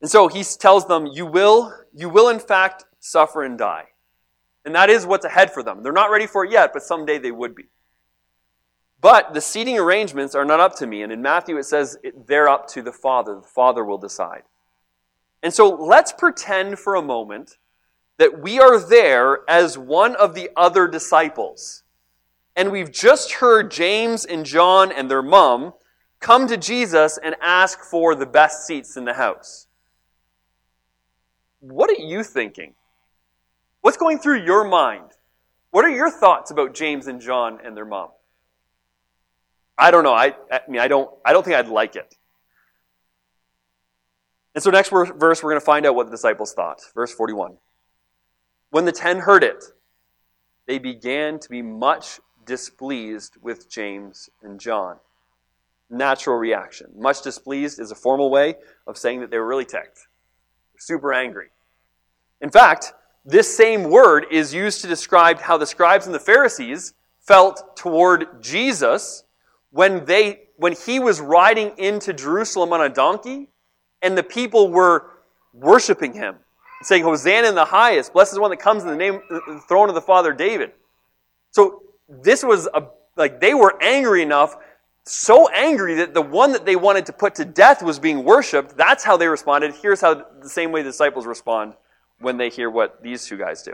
And 0.00 0.10
so 0.10 0.28
he 0.28 0.42
tells 0.42 0.86
them, 0.86 1.06
You 1.06 1.26
will, 1.26 1.74
you 1.94 2.08
will 2.08 2.28
in 2.28 2.38
fact 2.38 2.84
suffer 3.00 3.42
and 3.42 3.58
die. 3.58 3.86
And 4.64 4.74
that 4.74 4.90
is 4.90 5.06
what's 5.06 5.24
ahead 5.24 5.52
for 5.52 5.62
them. 5.62 5.82
They're 5.82 5.92
not 5.92 6.10
ready 6.10 6.26
for 6.26 6.44
it 6.44 6.52
yet, 6.52 6.72
but 6.72 6.82
someday 6.82 7.18
they 7.18 7.32
would 7.32 7.54
be. 7.54 7.64
But 9.00 9.32
the 9.32 9.40
seating 9.40 9.78
arrangements 9.78 10.34
are 10.34 10.44
not 10.44 10.60
up 10.60 10.76
to 10.76 10.86
me. 10.86 11.02
And 11.02 11.12
in 11.12 11.22
Matthew 11.22 11.56
it 11.56 11.64
says 11.64 11.96
they're 12.26 12.48
up 12.48 12.68
to 12.68 12.82
the 12.82 12.92
Father. 12.92 13.36
The 13.36 13.48
Father 13.48 13.84
will 13.84 13.98
decide. 13.98 14.42
And 15.42 15.54
so 15.54 15.68
let's 15.70 16.12
pretend 16.12 16.78
for 16.78 16.94
a 16.94 17.02
moment 17.02 17.56
that 18.18 18.42
we 18.42 18.60
are 18.60 18.78
there 18.78 19.40
as 19.48 19.78
one 19.78 20.14
of 20.16 20.34
the 20.34 20.50
other 20.54 20.86
disciples. 20.86 21.82
And 22.54 22.70
we've 22.70 22.92
just 22.92 23.32
heard 23.32 23.70
James 23.70 24.26
and 24.26 24.44
John 24.44 24.92
and 24.92 25.10
their 25.10 25.22
mom 25.22 25.72
come 26.20 26.46
to 26.48 26.58
Jesus 26.58 27.18
and 27.22 27.34
ask 27.40 27.80
for 27.80 28.14
the 28.14 28.26
best 28.26 28.66
seats 28.66 28.98
in 28.98 29.06
the 29.06 29.14
house. 29.14 29.68
What 31.60 31.90
are 31.90 32.02
you 32.02 32.22
thinking? 32.22 32.74
What's 33.80 33.96
going 33.96 34.18
through 34.18 34.44
your 34.44 34.64
mind? 34.64 35.12
What 35.70 35.84
are 35.84 35.90
your 35.90 36.10
thoughts 36.10 36.50
about 36.50 36.74
James 36.74 37.06
and 37.06 37.20
John 37.20 37.58
and 37.64 37.76
their 37.76 37.84
mom? 37.84 38.10
I 39.78 39.90
don't 39.90 40.04
know. 40.04 40.12
I, 40.12 40.34
I 40.50 40.60
mean, 40.68 40.80
I 40.80 40.88
don't, 40.88 41.10
I 41.24 41.32
don't 41.32 41.42
think 41.44 41.56
I'd 41.56 41.68
like 41.68 41.96
it. 41.96 42.16
And 44.54 44.62
so, 44.62 44.70
next 44.70 44.90
verse, 44.90 45.10
we're 45.42 45.50
going 45.50 45.60
to 45.60 45.64
find 45.64 45.86
out 45.86 45.94
what 45.94 46.06
the 46.06 46.10
disciples 46.10 46.52
thought. 46.52 46.80
Verse 46.94 47.14
41. 47.14 47.56
When 48.70 48.84
the 48.84 48.92
ten 48.92 49.20
heard 49.20 49.44
it, 49.44 49.64
they 50.66 50.78
began 50.78 51.38
to 51.38 51.48
be 51.48 51.62
much 51.62 52.20
displeased 52.44 53.36
with 53.40 53.70
James 53.70 54.28
and 54.42 54.60
John. 54.60 54.96
Natural 55.88 56.36
reaction. 56.36 56.88
Much 56.96 57.22
displeased 57.22 57.80
is 57.80 57.90
a 57.90 57.96
formal 57.96 58.30
way 58.30 58.56
of 58.86 58.98
saying 58.98 59.20
that 59.20 59.30
they 59.30 59.38
were 59.38 59.46
really 59.46 59.64
ticked, 59.64 60.06
super 60.80 61.12
angry. 61.12 61.48
In 62.40 62.50
fact, 62.50 62.94
this 63.24 63.54
same 63.54 63.84
word 63.84 64.26
is 64.30 64.52
used 64.54 64.80
to 64.80 64.88
describe 64.88 65.38
how 65.38 65.56
the 65.56 65.66
scribes 65.66 66.06
and 66.06 66.14
the 66.14 66.20
Pharisees 66.20 66.94
felt 67.20 67.76
toward 67.76 68.42
Jesus 68.42 69.24
when 69.70 70.04
they 70.04 70.48
when 70.56 70.74
he 70.74 70.98
was 70.98 71.20
riding 71.20 71.72
into 71.78 72.12
Jerusalem 72.12 72.72
on 72.72 72.82
a 72.82 72.88
donkey 72.88 73.48
and 74.02 74.16
the 74.16 74.22
people 74.22 74.68
were 74.68 75.10
worshiping 75.52 76.12
him 76.12 76.36
saying 76.82 77.02
hosanna 77.02 77.48
in 77.48 77.54
the 77.54 77.64
highest 77.64 78.12
blessed 78.12 78.32
is 78.32 78.34
the 78.36 78.40
one 78.40 78.50
that 78.50 78.58
comes 78.58 78.82
in 78.82 78.88
the 78.88 78.96
name 78.96 79.20
the 79.28 79.60
throne 79.68 79.88
of 79.88 79.94
the 79.94 80.00
father 80.00 80.32
david 80.32 80.70
so 81.50 81.82
this 82.08 82.44
was 82.44 82.68
a 82.74 82.86
like 83.16 83.40
they 83.40 83.52
were 83.52 83.76
angry 83.82 84.22
enough 84.22 84.56
so 85.04 85.48
angry 85.48 85.94
that 85.94 86.14
the 86.14 86.22
one 86.22 86.52
that 86.52 86.66
they 86.66 86.76
wanted 86.76 87.06
to 87.06 87.12
put 87.12 87.34
to 87.34 87.44
death 87.44 87.82
was 87.82 87.98
being 87.98 88.24
worshiped 88.24 88.76
that's 88.76 89.02
how 89.04 89.16
they 89.16 89.28
responded 89.28 89.74
here's 89.82 90.00
how 90.00 90.14
the 90.14 90.48
same 90.48 90.72
way 90.72 90.82
the 90.82 90.90
disciples 90.90 91.26
respond 91.26 91.74
when 92.20 92.36
they 92.36 92.48
hear 92.48 92.70
what 92.70 93.02
these 93.02 93.24
two 93.24 93.36
guys 93.36 93.62
do 93.62 93.72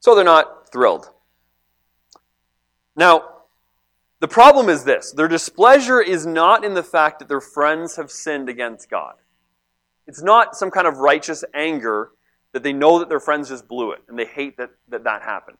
so 0.00 0.14
they're 0.14 0.24
not 0.24 0.70
thrilled 0.72 1.10
now 2.96 3.22
the 4.20 4.28
problem 4.28 4.68
is 4.68 4.84
this 4.84 5.12
their 5.12 5.28
displeasure 5.28 6.00
is 6.00 6.26
not 6.26 6.64
in 6.64 6.74
the 6.74 6.82
fact 6.82 7.18
that 7.20 7.28
their 7.28 7.40
friends 7.40 7.96
have 7.96 8.10
sinned 8.10 8.48
against 8.48 8.90
God. 8.90 9.14
It's 10.06 10.22
not 10.22 10.56
some 10.56 10.70
kind 10.70 10.86
of 10.86 10.98
righteous 10.98 11.44
anger 11.54 12.10
that 12.52 12.62
they 12.62 12.72
know 12.72 12.98
that 12.98 13.08
their 13.08 13.20
friends 13.20 13.48
just 13.48 13.68
blew 13.68 13.92
it 13.92 14.02
and 14.08 14.18
they 14.18 14.24
hate 14.24 14.56
that 14.56 14.70
that, 14.88 15.04
that 15.04 15.22
happened. 15.22 15.58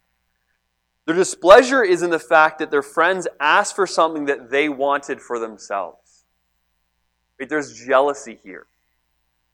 Their 1.09 1.17
displeasure 1.17 1.83
is 1.83 2.03
in 2.03 2.11
the 2.11 2.19
fact 2.19 2.59
that 2.59 2.71
their 2.71 2.83
friends 2.83 3.27
asked 3.41 3.75
for 3.75 3.87
something 3.87 4.27
that 4.27 4.51
they 4.51 4.69
wanted 4.69 5.23
for 5.23 5.39
themselves. 5.39 6.27
Right? 7.41 7.49
There's 7.49 7.73
jealousy 7.73 8.39
here. 8.45 8.67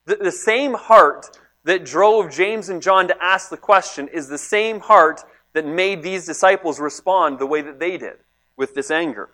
The, 0.04 0.16
the 0.16 0.32
same 0.32 0.75
heart 0.75 1.38
that 1.62 1.84
drove 1.84 2.32
James 2.32 2.70
and 2.70 2.82
John 2.82 3.06
to 3.06 3.16
ask 3.23 3.50
the 3.50 3.56
question 3.56 4.08
is 4.08 4.26
the 4.26 4.37
same 4.37 4.80
heart 4.80 5.20
that 5.52 5.64
made 5.64 6.02
these 6.02 6.26
disciples 6.26 6.80
respond 6.80 7.38
the 7.38 7.46
way 7.46 7.62
that 7.62 7.78
they 7.78 7.99
did 7.99 8.16
with 8.56 8.75
this 8.75 8.90
anger. 8.90 9.28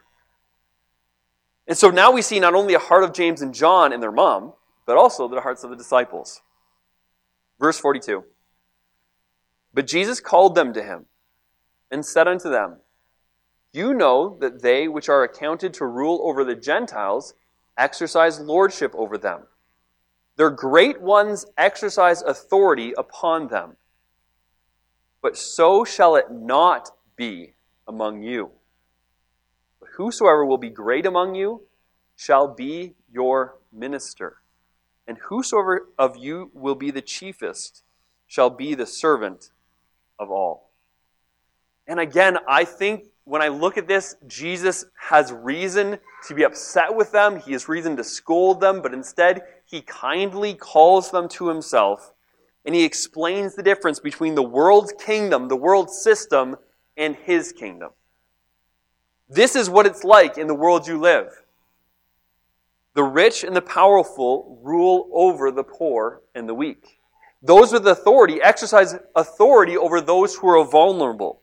And 1.67 1.79
so 1.79 1.89
now 1.89 2.13
we 2.13 2.21
see 2.21 2.39
not 2.39 2.55
only 2.55 2.75
a 2.75 2.79
heart 2.79 3.03
of 3.03 3.15
James 3.15 3.41
and 3.41 3.55
John 3.55 3.95
and 3.95 4.03
their 4.03 4.13
mom, 4.13 4.53
but 4.85 4.99
also 4.99 5.27
the 5.27 5.41
hearts 5.41 5.65
of 5.65 5.71
the 5.71 5.77
disciples. 5.77 6.43
Verse 7.59 7.79
42 7.79 8.25
But 9.73 9.87
Jesus 9.87 10.21
called 10.21 10.55
them 10.55 10.75
to 10.75 10.83
him 10.83 11.07
and 11.91 12.05
said 12.05 12.29
unto 12.29 12.49
them, 12.49 12.77
You 13.73 13.93
know 13.95 14.37
that 14.41 14.63
they 14.63 14.89
which 14.89 15.09
are 15.09 15.23
accounted 15.23 15.75
to 15.75 15.87
rule 15.87 16.21
over 16.25 16.45
the 16.45 16.55
Gentiles 16.55 17.35
exercise 17.77 18.41
lordship 18.41 18.95
over 18.95 19.17
them. 19.17 19.43
Their 20.37 20.51
great 20.51 21.01
ones 21.01 21.47
exercise 21.59 22.23
authority 22.23 22.93
upon 22.97 23.49
them. 23.49 23.77
But 25.23 25.37
so 25.37 25.85
shall 25.85 26.17
it 26.17 26.31
not 26.31 26.91
be 27.17 27.55
among 27.87 28.23
you. 28.23 28.53
But 29.81 29.91
whosoever 29.97 30.47
will 30.47 30.59
be 30.59 30.71
great 30.71 31.05
among 31.05 31.35
you 31.35 31.63
shall 32.17 32.49
be 32.49 32.95
your 33.13 33.59
minister. 33.73 34.37
And 35.07 35.19
whosoever 35.29 35.89
of 35.99 36.17
you 36.17 36.51
will 36.55 36.75
be 36.75 36.91
the 36.91 37.03
chiefest 37.03 37.83
shall 38.27 38.51
be 38.51 38.75
the 38.75 38.87
servant 38.87 39.51
of 40.19 40.31
all. 40.31 40.70
And 41.91 41.99
again, 41.99 42.39
I 42.47 42.65
think 42.65 43.09
when 43.25 43.43
I 43.43 43.49
look 43.49 43.77
at 43.77 43.89
this, 43.89 44.15
Jesus 44.29 44.85
has 44.97 45.33
reason 45.33 45.99
to 46.29 46.35
be 46.37 46.45
upset 46.45 46.95
with 46.95 47.11
them. 47.11 47.41
He 47.41 47.51
has 47.51 47.69
reason 47.69 47.97
to 47.97 48.05
scold 48.05 48.61
them, 48.61 48.81
but 48.81 48.95
instead, 48.95 49.43
he 49.65 49.83
kindly 49.83 50.55
calls 50.55 51.11
them 51.11 51.29
to 51.31 51.49
himself 51.49 52.13
and 52.65 52.77
he 52.77 52.85
explains 52.85 53.57
the 53.57 53.63
difference 53.65 53.99
between 53.99 54.37
the 54.37 54.43
world's 54.43 54.93
kingdom, 55.05 55.49
the 55.49 55.57
world's 55.57 56.01
system, 56.01 56.55
and 56.97 57.17
his 57.17 57.51
kingdom. 57.51 57.91
This 59.29 59.57
is 59.57 59.69
what 59.69 59.87
it's 59.87 60.05
like 60.05 60.39
in 60.39 60.47
the 60.47 60.55
world 60.55 60.87
you 60.87 61.01
live. 61.01 61.43
The 62.95 63.03
rich 63.03 63.43
and 63.43 63.57
the 63.57 63.63
powerful 63.63 64.61
rule 64.63 65.11
over 65.13 65.51
the 65.51 65.65
poor 65.65 66.23
and 66.37 66.49
the 66.49 66.55
weak. 66.55 67.01
Those 67.43 67.73
with 67.73 67.89
authority 67.89 68.41
exercise 68.41 68.95
authority 69.17 69.77
over 69.77 70.01
those 70.01 70.37
who 70.37 70.49
are 70.49 70.65
vulnerable. 70.65 71.41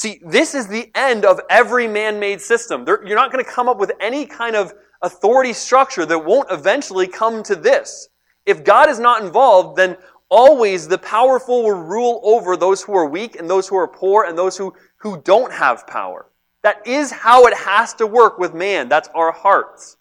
See, 0.00 0.18
this 0.24 0.54
is 0.54 0.66
the 0.66 0.90
end 0.94 1.26
of 1.26 1.42
every 1.50 1.86
man 1.86 2.18
made 2.18 2.40
system. 2.40 2.86
You're 2.86 3.16
not 3.16 3.30
going 3.30 3.44
to 3.44 3.50
come 3.50 3.68
up 3.68 3.76
with 3.76 3.92
any 4.00 4.24
kind 4.24 4.56
of 4.56 4.72
authority 5.02 5.52
structure 5.52 6.06
that 6.06 6.24
won't 6.24 6.50
eventually 6.50 7.06
come 7.06 7.42
to 7.42 7.54
this. 7.54 8.08
If 8.46 8.64
God 8.64 8.88
is 8.88 8.98
not 8.98 9.22
involved, 9.22 9.76
then 9.76 9.98
always 10.30 10.88
the 10.88 10.96
powerful 10.96 11.64
will 11.64 11.82
rule 11.82 12.18
over 12.24 12.56
those 12.56 12.80
who 12.80 12.94
are 12.94 13.04
weak 13.04 13.36
and 13.36 13.50
those 13.50 13.68
who 13.68 13.76
are 13.76 13.86
poor 13.86 14.24
and 14.24 14.38
those 14.38 14.56
who, 14.56 14.72
who 14.96 15.20
don't 15.20 15.52
have 15.52 15.86
power. 15.86 16.24
That 16.62 16.86
is 16.86 17.10
how 17.10 17.44
it 17.44 17.54
has 17.54 17.92
to 17.96 18.06
work 18.06 18.38
with 18.38 18.54
man. 18.54 18.88
That's 18.88 19.10
our 19.14 19.32
hearts. 19.32 19.98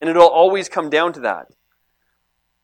And 0.00 0.08
it'll 0.08 0.28
always 0.28 0.68
come 0.68 0.90
down 0.90 1.12
to 1.12 1.20
that. 1.22 1.48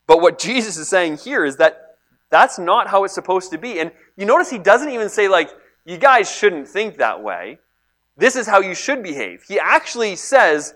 But 0.06 0.20
what 0.20 0.38
Jesus 0.38 0.76
is 0.76 0.86
saying 0.88 1.16
here 1.16 1.44
is 1.44 1.56
that 1.56 1.96
that's 2.30 2.60
not 2.60 2.86
how 2.86 3.02
it's 3.02 3.12
supposed 3.12 3.50
to 3.50 3.58
be. 3.58 3.80
And 3.80 3.90
you 4.16 4.24
notice 4.24 4.50
he 4.50 4.58
doesn't 4.58 4.90
even 4.90 5.08
say, 5.08 5.26
like, 5.26 5.50
you 5.90 5.98
guys 5.98 6.30
shouldn't 6.30 6.68
think 6.68 6.98
that 6.98 7.22
way. 7.22 7.58
This 8.16 8.36
is 8.36 8.46
how 8.46 8.60
you 8.60 8.74
should 8.74 9.02
behave. 9.02 9.42
He 9.42 9.58
actually 9.58 10.14
says, 10.14 10.74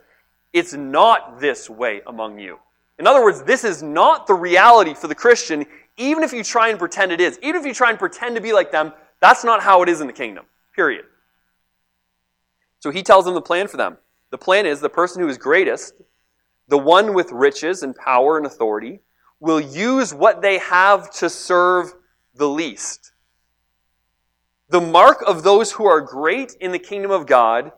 it's 0.53 0.73
not 0.73 1.41
this 1.41 1.71
way 1.71 2.01
among 2.07 2.39
you. 2.39 2.59
In 2.99 3.07
other 3.07 3.23
words, 3.23 3.43
this 3.43 3.65
is 3.65 3.83
not 3.83 4.27
the 4.27 4.35
reality 4.35 4.95
for 4.95 5.09
the 5.09 5.15
Christian, 5.15 5.67
even 5.97 6.23
if 6.23 6.33
you 6.33 6.43
try 6.43 6.69
and 6.69 6.79
pretend 6.79 7.13
it 7.13 7.21
is. 7.21 7.39
Even 7.43 7.61
if 7.61 7.67
you 7.67 7.75
try 7.75 7.91
and 7.91 7.99
pretend 7.99 8.35
to 8.37 8.41
be 8.41 8.53
like 8.53 8.73
them, 8.73 8.93
that's 9.21 9.45
not 9.45 9.63
how 9.63 9.83
it 9.83 9.89
is 9.89 10.01
in 10.01 10.07
the 10.07 10.13
kingdom. 10.13 10.47
Period. 10.75 11.05
So 12.81 12.91
he 12.91 13.03
tells 13.03 13.25
them 13.25 13.35
the 13.35 13.43
plan 13.43 13.69
for 13.69 13.77
them. 13.77 13.99
The 14.31 14.39
plan 14.39 14.67
is 14.67 14.81
the 14.81 14.89
person 14.89 15.23
who 15.23 15.29
is 15.29 15.39
greatest, 15.39 15.95
the 16.69 16.79
one 16.79 17.15
with 17.15 17.31
riches 17.31 17.83
and 17.83 17.95
power 17.95 18.37
and 18.37 18.47
authority, 18.47 19.01
will 19.39 19.61
use 19.61 20.13
what 20.13 20.43
they 20.43 20.59
have 20.59 21.11
to 21.13 21.29
serve 21.31 21.95
the 22.35 22.49
least. 22.49 23.13
The 24.75 24.81
mark 24.81 25.23
of 25.25 25.45
those 25.45 25.71
who 25.71 25.87
are 25.87 26.01
great 26.01 26.57
in 26.59 26.73
the 26.73 26.81
kingdom 26.81 27.13
of 27.13 27.27
God 27.27 27.71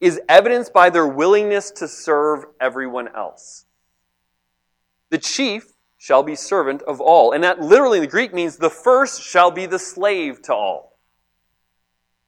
is 0.00 0.18
evidenced 0.30 0.72
by 0.72 0.88
their 0.88 1.06
willingness 1.06 1.70
to 1.72 1.86
serve 1.86 2.46
everyone 2.58 3.14
else. 3.14 3.66
The 5.10 5.18
chief 5.18 5.74
shall 5.98 6.22
be 6.22 6.34
servant 6.34 6.80
of 6.80 7.02
all. 7.02 7.32
And 7.32 7.44
that 7.44 7.60
literally 7.60 7.98
in 7.98 8.04
the 8.04 8.10
Greek 8.10 8.32
means 8.32 8.56
the 8.56 8.70
first 8.70 9.22
shall 9.22 9.50
be 9.50 9.66
the 9.66 9.78
slave 9.78 10.40
to 10.44 10.54
all. 10.54 10.98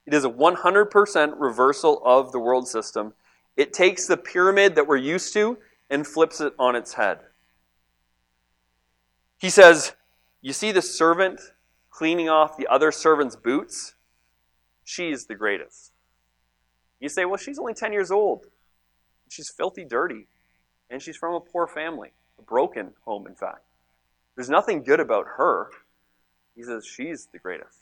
It 0.04 0.12
is 0.12 0.26
a 0.26 0.28
100% 0.28 1.32
reversal 1.38 2.02
of 2.04 2.30
the 2.30 2.40
world 2.40 2.68
system. 2.68 3.14
It 3.56 3.72
takes 3.72 4.06
the 4.06 4.18
pyramid 4.18 4.74
that 4.74 4.86
we're 4.86 4.98
used 4.98 5.32
to 5.32 5.56
and 5.88 6.06
flips 6.06 6.42
it 6.42 6.52
on 6.58 6.76
its 6.76 6.92
head. 6.92 7.20
He 9.38 9.48
says, 9.48 9.94
You 10.42 10.52
see 10.52 10.72
the 10.72 10.82
servant 10.82 11.40
cleaning 11.88 12.28
off 12.28 12.58
the 12.58 12.66
other 12.66 12.92
servant's 12.92 13.34
boots? 13.34 13.94
She's 14.90 15.26
the 15.26 15.36
greatest. 15.36 15.92
You 16.98 17.08
say, 17.08 17.24
Well, 17.24 17.36
she's 17.36 17.60
only 17.60 17.74
10 17.74 17.92
years 17.92 18.10
old. 18.10 18.46
She's 19.28 19.48
filthy 19.48 19.84
dirty. 19.84 20.26
And 20.90 21.00
she's 21.00 21.16
from 21.16 21.34
a 21.34 21.40
poor 21.40 21.68
family, 21.68 22.10
a 22.40 22.42
broken 22.42 22.94
home, 23.04 23.28
in 23.28 23.36
fact. 23.36 23.60
There's 24.34 24.50
nothing 24.50 24.82
good 24.82 24.98
about 24.98 25.26
her. 25.36 25.68
He 26.56 26.64
says, 26.64 26.84
She's 26.84 27.28
the 27.32 27.38
greatest. 27.38 27.78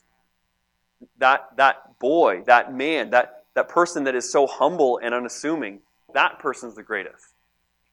That, 1.17 1.57
that 1.57 1.99
boy, 1.99 2.43
that 2.45 2.75
man, 2.75 3.09
that, 3.11 3.45
that 3.55 3.71
person 3.71 4.05
that 4.05 4.15
is 4.15 4.31
so 4.31 4.47
humble 4.47 5.01
and 5.03 5.15
unassuming, 5.15 5.81
that 6.13 6.39
person's 6.39 6.75
the 6.75 6.83
greatest. 6.83 7.29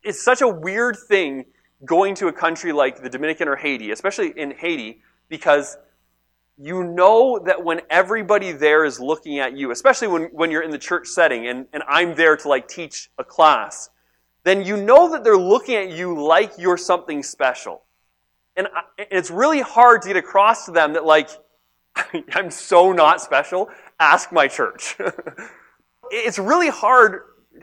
It's 0.04 0.22
such 0.22 0.42
a 0.42 0.48
weird 0.50 0.98
thing 1.08 1.46
going 1.86 2.16
to 2.16 2.28
a 2.28 2.34
country 2.34 2.74
like 2.74 3.02
the 3.02 3.10
Dominican 3.10 3.48
or 3.48 3.56
Haiti, 3.56 3.92
especially 3.92 4.34
in 4.36 4.52
Haiti, 4.52 5.02
because 5.30 5.78
you 6.58 6.84
know 6.84 7.40
that 7.46 7.64
when 7.64 7.82
everybody 7.90 8.52
there 8.52 8.86
is 8.86 9.00
looking 9.00 9.40
at 9.40 9.58
you, 9.58 9.72
especially 9.72 10.08
when, 10.08 10.24
when 10.26 10.52
you're 10.52 10.62
in 10.62 10.72
the 10.72 10.78
church 10.78 11.08
setting 11.08 11.48
and, 11.48 11.68
and 11.74 11.84
I'm 11.88 12.16
there 12.16 12.38
to 12.38 12.48
like 12.48 12.68
teach 12.68 13.10
a 13.18 13.24
class, 13.24 13.90
then 14.44 14.64
you 14.64 14.78
know 14.78 15.12
that 15.12 15.24
they're 15.24 15.38
looking 15.38 15.76
at 15.76 15.92
you 15.92 16.22
like 16.22 16.54
you're 16.58 16.78
something 16.78 17.24
special. 17.24 17.82
And, 18.56 18.68
I, 18.68 18.84
and 18.98 19.08
it's 19.12 19.32
really 19.32 19.62
hard 19.62 20.04
to 20.04 20.08
get 20.08 20.18
across 20.18 20.66
to 20.66 20.72
them 20.72 20.94
that 20.94 21.04
like, 21.04 21.30
I'm 22.34 22.52
so 22.52 22.94
not 22.94 23.20
special. 23.20 23.70
Ask 24.00 24.32
my 24.32 24.48
church. 24.48 24.96
it's 26.12 26.40
really 26.40 26.70
hard 26.70 27.22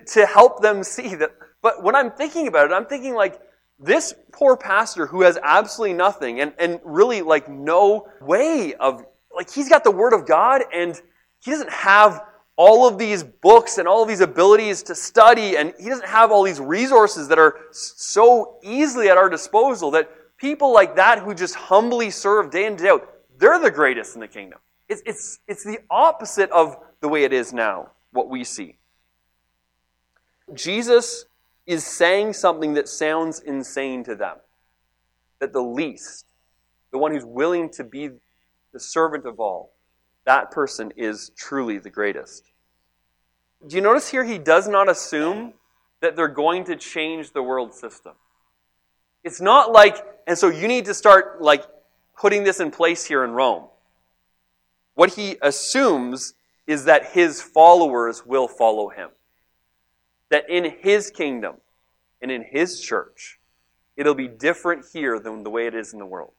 to 0.09 0.27
help 0.27 0.61
them 0.61 0.83
see 0.83 1.15
that. 1.15 1.31
But 1.63 1.83
when 1.83 1.95
I'm 1.95 2.11
thinking 2.11 2.49
about 2.49 2.71
it, 2.71 2.75
I'm 2.75 2.87
thinking 2.87 3.15
like, 3.15 3.41
this 3.83 4.15
poor 4.33 4.57
pastor 4.57 5.07
who 5.07 5.23
has 5.23 5.39
absolutely 5.43 5.95
nothing 5.95 6.41
and, 6.41 6.53
and 6.59 6.81
really 6.85 7.23
like 7.23 7.49
no 7.49 8.09
way 8.21 8.75
of, 8.75 9.05
like, 9.35 9.51
he's 9.51 9.69
got 9.69 9.85
the 9.85 9.91
Word 9.91 10.13
of 10.13 10.27
God 10.27 10.63
and 10.73 11.01
he 11.45 11.51
doesn't 11.51 11.71
have 11.71 12.25
all 12.57 12.87
of 12.87 12.99
these 12.99 13.23
books 13.23 13.79
and 13.79 13.89
all 13.89 14.03
of 14.03 14.09
these 14.09 14.21
abilities 14.21 14.83
to 14.85 14.95
study 14.95 15.57
and 15.57 15.75
he 15.81 15.89
doesn't 15.89 16.09
have 16.09 16.31
all 16.31 16.43
these 16.43 16.61
resources 16.61 17.29
that 17.29 17.39
are 17.39 17.57
so 17.73 18.59
easily 18.63 19.09
at 19.09 19.17
our 19.17 19.29
disposal 19.29 19.91
that 19.91 20.11
people 20.37 20.73
like 20.73 20.97
that 20.97 21.19
who 21.19 21.35
just 21.35 21.55
humbly 21.55 22.11
serve 22.11 22.51
day 22.51 22.67
in 22.67 22.73
and 22.73 22.79
day 22.79 22.89
out 22.89 23.09
they're 23.39 23.59
the 23.59 23.71
greatest 23.71 24.15
in 24.15 24.21
the 24.21 24.29
kingdom. 24.29 24.61
It's, 24.89 25.03
it's, 25.05 25.41
it's 25.49 25.65
the 25.65 25.79
opposite 25.91 26.51
of 26.51 26.77
the 27.01 27.09
way 27.09 27.25
it 27.25 27.33
is 27.33 27.53
now, 27.53 27.91
what 28.13 28.29
we 28.29 28.45
see. 28.45 28.79
Jesus 30.55 31.25
is 31.67 31.87
saying 31.87 32.33
something 32.33 32.75
that 32.75 32.89
sounds 32.89 33.41
insane 33.41 34.05
to 34.05 34.15
them. 34.15 34.37
That 35.39 35.53
the 35.53 35.63
least, 35.63 36.27
the 36.91 36.99
one 36.99 37.13
who's 37.13 37.25
willing 37.25 37.71
to 37.71 37.85
be 37.85 38.11
the 38.73 38.81
servant 38.81 39.27
of 39.27 39.39
all, 39.41 39.73
that 40.25 40.51
person 40.51 40.93
is 40.97 41.31
truly 41.37 41.79
the 41.79 41.91
greatest. 41.91 42.51
Do 43.67 43.77
you 43.77 43.83
notice 43.83 44.09
here 44.09 44.25
he 44.25 44.39
does 44.39 44.67
not 44.67 44.89
assume 44.89 45.55
that 46.01 46.17
they're 46.17 46.29
going 46.29 46.65
to 46.65 46.77
change 46.77 47.33
the 47.33 47.43
world 47.43 47.75
system? 47.75 48.13
It's 49.25 49.41
not 49.41 49.73
like, 49.73 50.05
and 50.27 50.37
so 50.37 50.49
you 50.49 50.67
need 50.67 50.85
to 50.87 50.95
start 50.95 51.41
like 51.41 51.65
putting 52.17 52.45
this 52.45 52.61
in 52.61 52.71
place 52.71 53.05
here 53.05 53.25
in 53.25 53.31
Rome. 53.33 53.65
What 54.95 55.15
he 55.15 55.37
assumes 55.43 56.35
is 56.67 56.85
that 56.85 57.13
his 57.13 57.41
followers 57.41 58.27
will 58.27 58.49
follow 58.49 58.89
him. 58.89 59.11
That 60.33 60.49
in 60.49 60.65
his 60.81 61.11
kingdom 61.11 61.57
and 62.23 62.31
in 62.31 62.43
his 62.43 62.81
church, 62.81 63.39
it'll 63.99 64.15
be 64.15 64.29
different 64.29 64.87
here 64.91 65.19
than 65.19 65.43
the 65.43 65.51
way 65.51 65.67
it 65.67 65.75
is 65.75 65.93
in 65.93 65.99
the 65.99 66.07
world. 66.07 66.33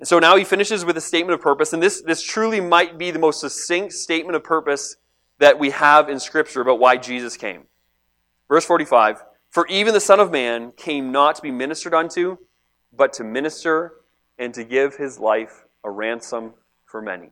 And 0.00 0.08
so 0.08 0.18
now 0.18 0.34
he 0.34 0.42
finishes 0.42 0.84
with 0.84 0.96
a 0.96 1.00
statement 1.00 1.34
of 1.34 1.40
purpose, 1.40 1.72
and 1.72 1.80
this, 1.80 2.02
this 2.02 2.20
truly 2.20 2.60
might 2.60 2.98
be 2.98 3.12
the 3.12 3.20
most 3.20 3.38
succinct 3.38 3.92
statement 3.92 4.34
of 4.34 4.42
purpose 4.42 4.96
that 5.38 5.60
we 5.60 5.70
have 5.70 6.08
in 6.08 6.18
Scripture 6.18 6.62
about 6.62 6.80
why 6.80 6.96
Jesus 6.96 7.36
came. 7.36 7.62
Verse 8.48 8.64
45 8.64 9.22
For 9.50 9.64
even 9.68 9.94
the 9.94 10.00
Son 10.00 10.18
of 10.18 10.32
Man 10.32 10.72
came 10.72 11.12
not 11.12 11.36
to 11.36 11.42
be 11.42 11.52
ministered 11.52 11.94
unto, 11.94 12.38
but 12.92 13.12
to 13.12 13.24
minister 13.24 13.92
and 14.36 14.52
to 14.54 14.64
give 14.64 14.96
his 14.96 15.20
life 15.20 15.64
a 15.84 15.90
ransom 15.92 16.54
for 16.86 17.00
many. 17.00 17.30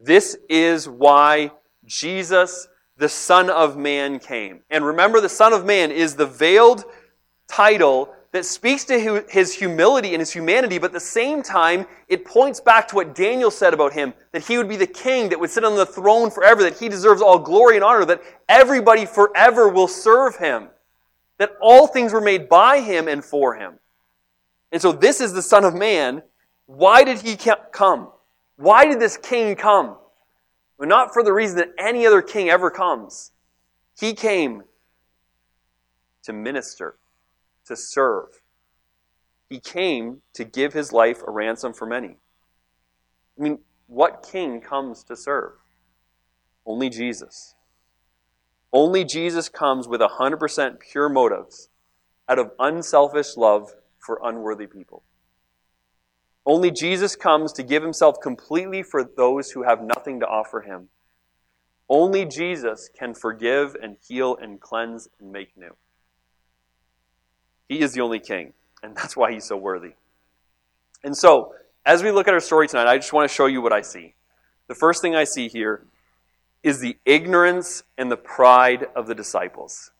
This 0.00 0.38
is 0.48 0.88
why 0.88 1.52
Jesus, 1.84 2.68
the 2.96 3.08
Son 3.08 3.50
of 3.50 3.76
Man, 3.76 4.18
came. 4.18 4.60
And 4.70 4.84
remember, 4.84 5.20
the 5.20 5.28
Son 5.28 5.52
of 5.52 5.64
Man 5.64 5.90
is 5.90 6.14
the 6.14 6.26
veiled 6.26 6.84
title 7.48 8.14
that 8.32 8.46
speaks 8.46 8.84
to 8.84 9.24
his 9.28 9.54
humility 9.54 10.14
and 10.14 10.20
his 10.20 10.32
humanity, 10.32 10.78
but 10.78 10.86
at 10.86 10.92
the 10.92 11.00
same 11.00 11.42
time, 11.42 11.86
it 12.08 12.24
points 12.24 12.60
back 12.60 12.88
to 12.88 12.94
what 12.94 13.14
Daniel 13.14 13.50
said 13.50 13.74
about 13.74 13.92
him 13.92 14.14
that 14.32 14.42
he 14.42 14.56
would 14.56 14.68
be 14.68 14.76
the 14.76 14.86
king 14.86 15.28
that 15.28 15.38
would 15.38 15.50
sit 15.50 15.64
on 15.64 15.76
the 15.76 15.84
throne 15.84 16.30
forever, 16.30 16.62
that 16.62 16.78
he 16.78 16.88
deserves 16.88 17.20
all 17.20 17.38
glory 17.38 17.76
and 17.76 17.84
honor, 17.84 18.06
that 18.06 18.22
everybody 18.48 19.04
forever 19.04 19.68
will 19.68 19.88
serve 19.88 20.36
him, 20.36 20.68
that 21.38 21.52
all 21.60 21.86
things 21.86 22.12
were 22.12 22.22
made 22.22 22.48
by 22.48 22.80
him 22.80 23.06
and 23.06 23.22
for 23.22 23.54
him. 23.54 23.78
And 24.70 24.80
so 24.80 24.92
this 24.92 25.20
is 25.20 25.34
the 25.34 25.42
Son 25.42 25.64
of 25.64 25.74
Man. 25.74 26.22
Why 26.64 27.04
did 27.04 27.20
he 27.20 27.36
come? 27.36 28.08
Why 28.56 28.86
did 28.86 28.98
this 28.98 29.18
king 29.18 29.56
come? 29.56 29.96
Well, 30.82 30.88
not 30.88 31.12
for 31.14 31.22
the 31.22 31.32
reason 31.32 31.58
that 31.58 31.68
any 31.78 32.04
other 32.08 32.20
king 32.20 32.50
ever 32.50 32.68
comes. 32.68 33.30
He 33.96 34.14
came 34.14 34.64
to 36.24 36.32
minister, 36.32 36.96
to 37.66 37.76
serve. 37.76 38.42
He 39.48 39.60
came 39.60 40.22
to 40.34 40.42
give 40.42 40.72
his 40.72 40.92
life 40.92 41.22
a 41.24 41.30
ransom 41.30 41.72
for 41.72 41.86
many. 41.86 42.16
I 43.38 43.42
mean, 43.42 43.60
what 43.86 44.26
king 44.28 44.60
comes 44.60 45.04
to 45.04 45.14
serve? 45.14 45.52
Only 46.66 46.90
Jesus. 46.90 47.54
Only 48.72 49.04
Jesus 49.04 49.48
comes 49.48 49.86
with 49.86 50.00
100% 50.00 50.80
pure 50.80 51.08
motives 51.08 51.68
out 52.28 52.40
of 52.40 52.50
unselfish 52.58 53.36
love 53.36 53.70
for 54.00 54.18
unworthy 54.24 54.66
people. 54.66 55.04
Only 56.44 56.70
Jesus 56.70 57.14
comes 57.14 57.52
to 57.54 57.62
give 57.62 57.82
himself 57.82 58.20
completely 58.20 58.82
for 58.82 59.04
those 59.04 59.52
who 59.52 59.62
have 59.62 59.82
nothing 59.82 60.20
to 60.20 60.26
offer 60.26 60.60
him. 60.60 60.88
Only 61.88 62.24
Jesus 62.24 62.88
can 62.98 63.14
forgive 63.14 63.76
and 63.80 63.96
heal 64.06 64.36
and 64.40 64.60
cleanse 64.60 65.08
and 65.20 65.30
make 65.30 65.56
new. 65.56 65.76
He 67.68 67.80
is 67.80 67.92
the 67.92 68.00
only 68.00 68.18
king, 68.18 68.54
and 68.82 68.96
that's 68.96 69.16
why 69.16 69.32
he's 69.32 69.44
so 69.44 69.56
worthy. 69.56 69.92
And 71.04 71.16
so, 71.16 71.54
as 71.84 72.02
we 72.02 72.10
look 72.10 72.28
at 72.28 72.34
our 72.34 72.40
story 72.40 72.68
tonight, 72.68 72.86
I 72.86 72.96
just 72.96 73.12
want 73.12 73.28
to 73.28 73.34
show 73.34 73.46
you 73.46 73.60
what 73.60 73.72
I 73.72 73.80
see. 73.80 74.14
The 74.68 74.74
first 74.74 75.02
thing 75.02 75.14
I 75.14 75.24
see 75.24 75.48
here 75.48 75.86
is 76.62 76.80
the 76.80 76.96
ignorance 77.04 77.82
and 77.98 78.10
the 78.10 78.16
pride 78.16 78.86
of 78.94 79.06
the 79.06 79.14
disciples. 79.14 79.90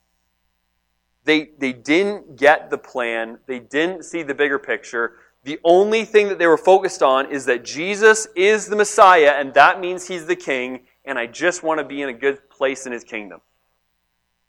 They, 1.24 1.50
they 1.58 1.72
didn't 1.72 2.36
get 2.36 2.70
the 2.70 2.78
plan. 2.78 3.38
They 3.46 3.58
didn't 3.58 4.04
see 4.04 4.22
the 4.22 4.34
bigger 4.34 4.58
picture. 4.58 5.14
The 5.44 5.58
only 5.64 6.04
thing 6.04 6.28
that 6.28 6.38
they 6.38 6.46
were 6.46 6.58
focused 6.58 7.02
on 7.02 7.30
is 7.30 7.46
that 7.46 7.64
Jesus 7.64 8.28
is 8.36 8.66
the 8.66 8.76
Messiah, 8.76 9.34
and 9.36 9.52
that 9.54 9.80
means 9.80 10.06
he's 10.06 10.26
the 10.26 10.36
king, 10.36 10.80
and 11.04 11.18
I 11.18 11.26
just 11.26 11.62
want 11.62 11.78
to 11.78 11.84
be 11.84 12.00
in 12.00 12.08
a 12.08 12.12
good 12.12 12.48
place 12.48 12.86
in 12.86 12.92
his 12.92 13.02
kingdom. 13.02 13.40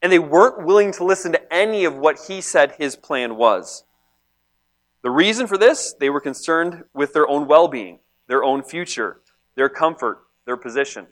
And 0.01 0.11
they 0.11 0.19
weren't 0.19 0.65
willing 0.65 0.91
to 0.93 1.03
listen 1.03 1.31
to 1.31 1.53
any 1.53 1.85
of 1.85 1.95
what 1.95 2.19
he 2.27 2.41
said 2.41 2.75
his 2.77 2.95
plan 2.95 3.37
was. 3.37 3.85
The 5.01 5.09
reason 5.09 5.47
for 5.47 5.57
this, 5.57 5.93
they 5.99 6.09
were 6.09 6.21
concerned 6.21 6.83
with 6.93 7.13
their 7.13 7.27
own 7.27 7.47
well 7.47 7.67
being, 7.67 7.99
their 8.27 8.43
own 8.43 8.61
future, 8.61 9.21
their 9.55 9.69
comfort, 9.69 10.23
their 10.45 10.57
position. 10.57 11.07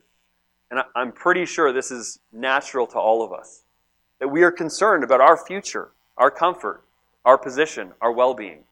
And 0.70 0.80
I'm 0.94 1.12
pretty 1.12 1.44
sure 1.44 1.72
this 1.72 1.90
is 1.90 2.20
natural 2.32 2.86
to 2.88 2.98
all 2.98 3.22
of 3.22 3.32
us 3.32 3.64
that 4.20 4.28
we 4.28 4.44
are 4.44 4.52
concerned 4.52 5.02
about 5.02 5.20
our 5.20 5.36
future, 5.36 5.90
our 6.16 6.30
comfort, 6.30 6.84
our 7.24 7.36
position, 7.36 7.92
our 8.00 8.12
well 8.12 8.34
being. 8.34 8.62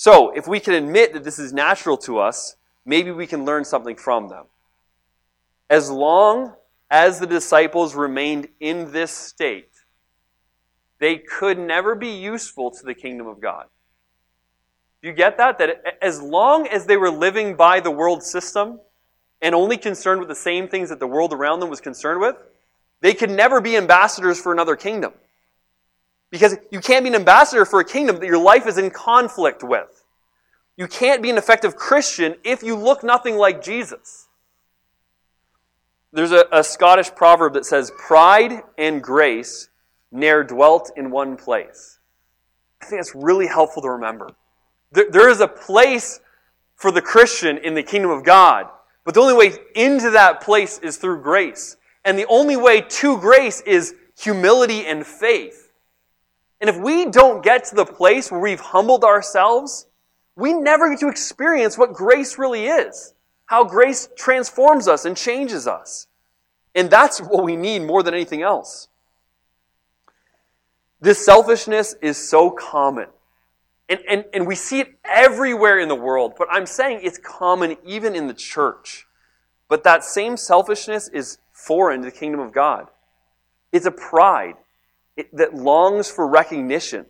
So, 0.00 0.30
if 0.30 0.46
we 0.46 0.60
can 0.60 0.74
admit 0.74 1.12
that 1.14 1.24
this 1.24 1.40
is 1.40 1.52
natural 1.52 1.96
to 1.96 2.20
us, 2.20 2.54
maybe 2.86 3.10
we 3.10 3.26
can 3.26 3.44
learn 3.44 3.64
something 3.64 3.96
from 3.96 4.28
them. 4.28 4.44
As 5.68 5.90
long 5.90 6.54
as 6.88 7.18
the 7.18 7.26
disciples 7.26 7.96
remained 7.96 8.46
in 8.60 8.92
this 8.92 9.10
state, 9.10 9.72
they 11.00 11.16
could 11.16 11.58
never 11.58 11.96
be 11.96 12.10
useful 12.10 12.70
to 12.70 12.86
the 12.86 12.94
kingdom 12.94 13.26
of 13.26 13.40
God. 13.40 13.64
Do 15.02 15.08
you 15.08 15.14
get 15.14 15.36
that? 15.38 15.58
That 15.58 15.98
as 16.00 16.22
long 16.22 16.68
as 16.68 16.86
they 16.86 16.96
were 16.96 17.10
living 17.10 17.56
by 17.56 17.80
the 17.80 17.90
world 17.90 18.22
system 18.22 18.78
and 19.42 19.52
only 19.52 19.76
concerned 19.76 20.20
with 20.20 20.28
the 20.28 20.36
same 20.36 20.68
things 20.68 20.90
that 20.90 21.00
the 21.00 21.08
world 21.08 21.32
around 21.32 21.58
them 21.58 21.70
was 21.70 21.80
concerned 21.80 22.20
with, 22.20 22.36
they 23.00 23.14
could 23.14 23.30
never 23.30 23.60
be 23.60 23.76
ambassadors 23.76 24.40
for 24.40 24.52
another 24.52 24.76
kingdom. 24.76 25.12
Because 26.30 26.56
you 26.70 26.80
can't 26.80 27.04
be 27.04 27.08
an 27.08 27.14
ambassador 27.14 27.64
for 27.64 27.80
a 27.80 27.84
kingdom 27.84 28.18
that 28.20 28.26
your 28.26 28.38
life 28.38 28.66
is 28.66 28.78
in 28.78 28.90
conflict 28.90 29.62
with. 29.62 30.04
You 30.76 30.86
can't 30.86 31.22
be 31.22 31.30
an 31.30 31.38
effective 31.38 31.74
Christian 31.74 32.36
if 32.44 32.62
you 32.62 32.76
look 32.76 33.02
nothing 33.02 33.36
like 33.36 33.62
Jesus. 33.62 34.28
There's 36.12 36.32
a, 36.32 36.46
a 36.52 36.62
Scottish 36.64 37.14
proverb 37.14 37.54
that 37.54 37.66
says, 37.66 37.90
Pride 37.98 38.62
and 38.76 39.02
grace 39.02 39.68
ne'er 40.10 40.44
dwelt 40.44 40.90
in 40.96 41.10
one 41.10 41.36
place. 41.36 41.98
I 42.80 42.86
think 42.86 43.00
that's 43.00 43.14
really 43.14 43.46
helpful 43.46 43.82
to 43.82 43.90
remember. 43.90 44.30
There, 44.92 45.10
there 45.10 45.28
is 45.28 45.40
a 45.40 45.48
place 45.48 46.20
for 46.76 46.90
the 46.90 47.02
Christian 47.02 47.58
in 47.58 47.74
the 47.74 47.82
kingdom 47.82 48.10
of 48.10 48.24
God, 48.24 48.68
but 49.04 49.14
the 49.14 49.20
only 49.20 49.34
way 49.34 49.52
into 49.74 50.10
that 50.10 50.40
place 50.40 50.78
is 50.78 50.96
through 50.96 51.22
grace. 51.22 51.76
And 52.04 52.18
the 52.18 52.26
only 52.26 52.56
way 52.56 52.80
to 52.80 53.18
grace 53.18 53.60
is 53.62 53.94
humility 54.18 54.86
and 54.86 55.04
faith. 55.04 55.67
And 56.60 56.68
if 56.68 56.76
we 56.76 57.06
don't 57.06 57.42
get 57.42 57.64
to 57.66 57.76
the 57.76 57.84
place 57.84 58.30
where 58.30 58.40
we've 58.40 58.60
humbled 58.60 59.04
ourselves, 59.04 59.86
we 60.36 60.52
never 60.52 60.90
get 60.90 61.00
to 61.00 61.08
experience 61.08 61.78
what 61.78 61.92
grace 61.92 62.38
really 62.38 62.66
is. 62.66 63.14
How 63.46 63.64
grace 63.64 64.08
transforms 64.16 64.88
us 64.88 65.04
and 65.04 65.16
changes 65.16 65.66
us. 65.66 66.06
And 66.74 66.90
that's 66.90 67.20
what 67.20 67.44
we 67.44 67.56
need 67.56 67.80
more 67.80 68.02
than 68.02 68.14
anything 68.14 68.42
else. 68.42 68.88
This 71.00 71.24
selfishness 71.24 71.94
is 72.02 72.16
so 72.16 72.50
common. 72.50 73.08
And, 73.88 74.00
and, 74.08 74.24
and 74.34 74.46
we 74.46 74.54
see 74.54 74.80
it 74.80 74.98
everywhere 75.04 75.78
in 75.78 75.88
the 75.88 75.94
world, 75.94 76.34
but 76.36 76.48
I'm 76.50 76.66
saying 76.66 77.00
it's 77.02 77.18
common 77.18 77.76
even 77.86 78.14
in 78.14 78.26
the 78.26 78.34
church. 78.34 79.06
But 79.68 79.84
that 79.84 80.04
same 80.04 80.36
selfishness 80.36 81.08
is 81.08 81.38
foreign 81.52 82.00
to 82.02 82.06
the 82.06 82.16
kingdom 82.16 82.40
of 82.40 82.52
God. 82.52 82.88
It's 83.72 83.86
a 83.86 83.90
pride 83.90 84.54
it, 85.18 85.36
that 85.36 85.54
longs 85.54 86.10
for 86.10 86.26
recognition, 86.26 87.06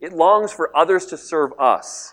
it 0.00 0.12
longs 0.12 0.52
for 0.52 0.76
others 0.76 1.06
to 1.06 1.16
serve 1.16 1.52
us. 1.58 2.12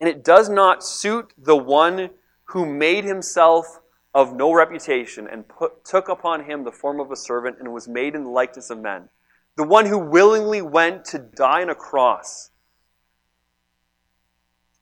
And 0.00 0.08
it 0.08 0.24
does 0.24 0.48
not 0.48 0.84
suit 0.84 1.32
the 1.38 1.56
one 1.56 2.10
who 2.46 2.66
made 2.66 3.04
himself 3.04 3.80
of 4.12 4.34
no 4.34 4.52
reputation 4.52 5.26
and 5.26 5.48
put, 5.48 5.84
took 5.84 6.08
upon 6.08 6.44
him 6.44 6.64
the 6.64 6.72
form 6.72 7.00
of 7.00 7.10
a 7.10 7.16
servant 7.16 7.56
and 7.58 7.72
was 7.72 7.88
made 7.88 8.14
in 8.14 8.24
the 8.24 8.30
likeness 8.30 8.70
of 8.70 8.78
men 8.80 9.08
the 9.56 9.64
one 9.64 9.86
who 9.86 9.98
willingly 9.98 10.62
went 10.62 11.04
to 11.06 11.18
die 11.18 11.62
on 11.62 11.70
a 11.70 11.74
cross. 11.74 12.50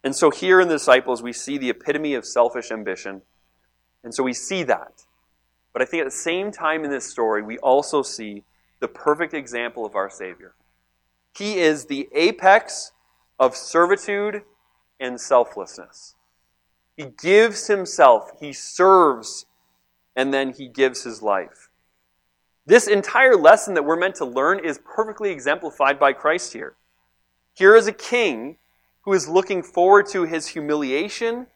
And 0.05 0.17
so 0.17 0.31
here 0.31 0.61
in 0.61 0.69
the 0.69 0.75
disciples, 0.75 1.23
we 1.23 1.33
see 1.33 1.59
the 1.59 1.71
epitome 1.71 2.15
of 2.15 2.25
selfish 2.25 2.71
ambition. 2.71 3.23
And 4.03 4.15
so 4.15 4.23
we 4.23 4.33
see 4.33 4.62
that. 4.65 5.05
But 5.73 5.83
I 5.83 5.85
think 5.85 6.01
at 6.01 6.07
the 6.07 6.11
same 6.11 6.51
time 6.51 6.85
in 6.85 6.91
this 6.91 7.09
story, 7.09 7.43
we 7.43 7.59
also 7.59 8.03
see 8.03 8.45
the 8.83 8.88
perfect 8.88 9.33
example 9.33 9.87
of 9.87 9.95
our 9.95 10.11
Savior. 10.11 10.55
He 11.38 11.61
is 11.61 11.87
the 11.87 12.09
apex 12.12 12.90
of 13.38 13.57
servitude 13.57 14.42
and 14.99 15.21
selflessness. 15.21 16.16
He 16.97 17.05
gives 17.05 17.68
himself, 17.68 18.33
he 18.40 18.53
serves, 18.53 19.47
and 20.16 20.35
then 20.35 20.53
he 20.53 20.66
gives 20.66 21.05
his 21.05 21.23
life. 21.23 21.71
This 22.66 22.88
entire 22.88 23.37
lesson 23.37 23.75
that 23.75 23.85
we're 23.85 23.97
meant 23.97 24.16
to 24.16 24.25
learn 24.25 24.59
is 24.59 24.81
perfectly 24.85 25.31
exemplified 25.31 25.99
by 26.01 26.12
Christ 26.12 26.53
here. 26.53 26.75
Here 27.55 27.77
is 27.77 27.87
a 27.87 27.92
king 27.92 28.57
who 29.03 29.12
is 29.12 29.29
looking 29.29 29.62
forward 29.62 30.07
to 30.09 30.25
his 30.25 30.49
humiliation 30.49 31.47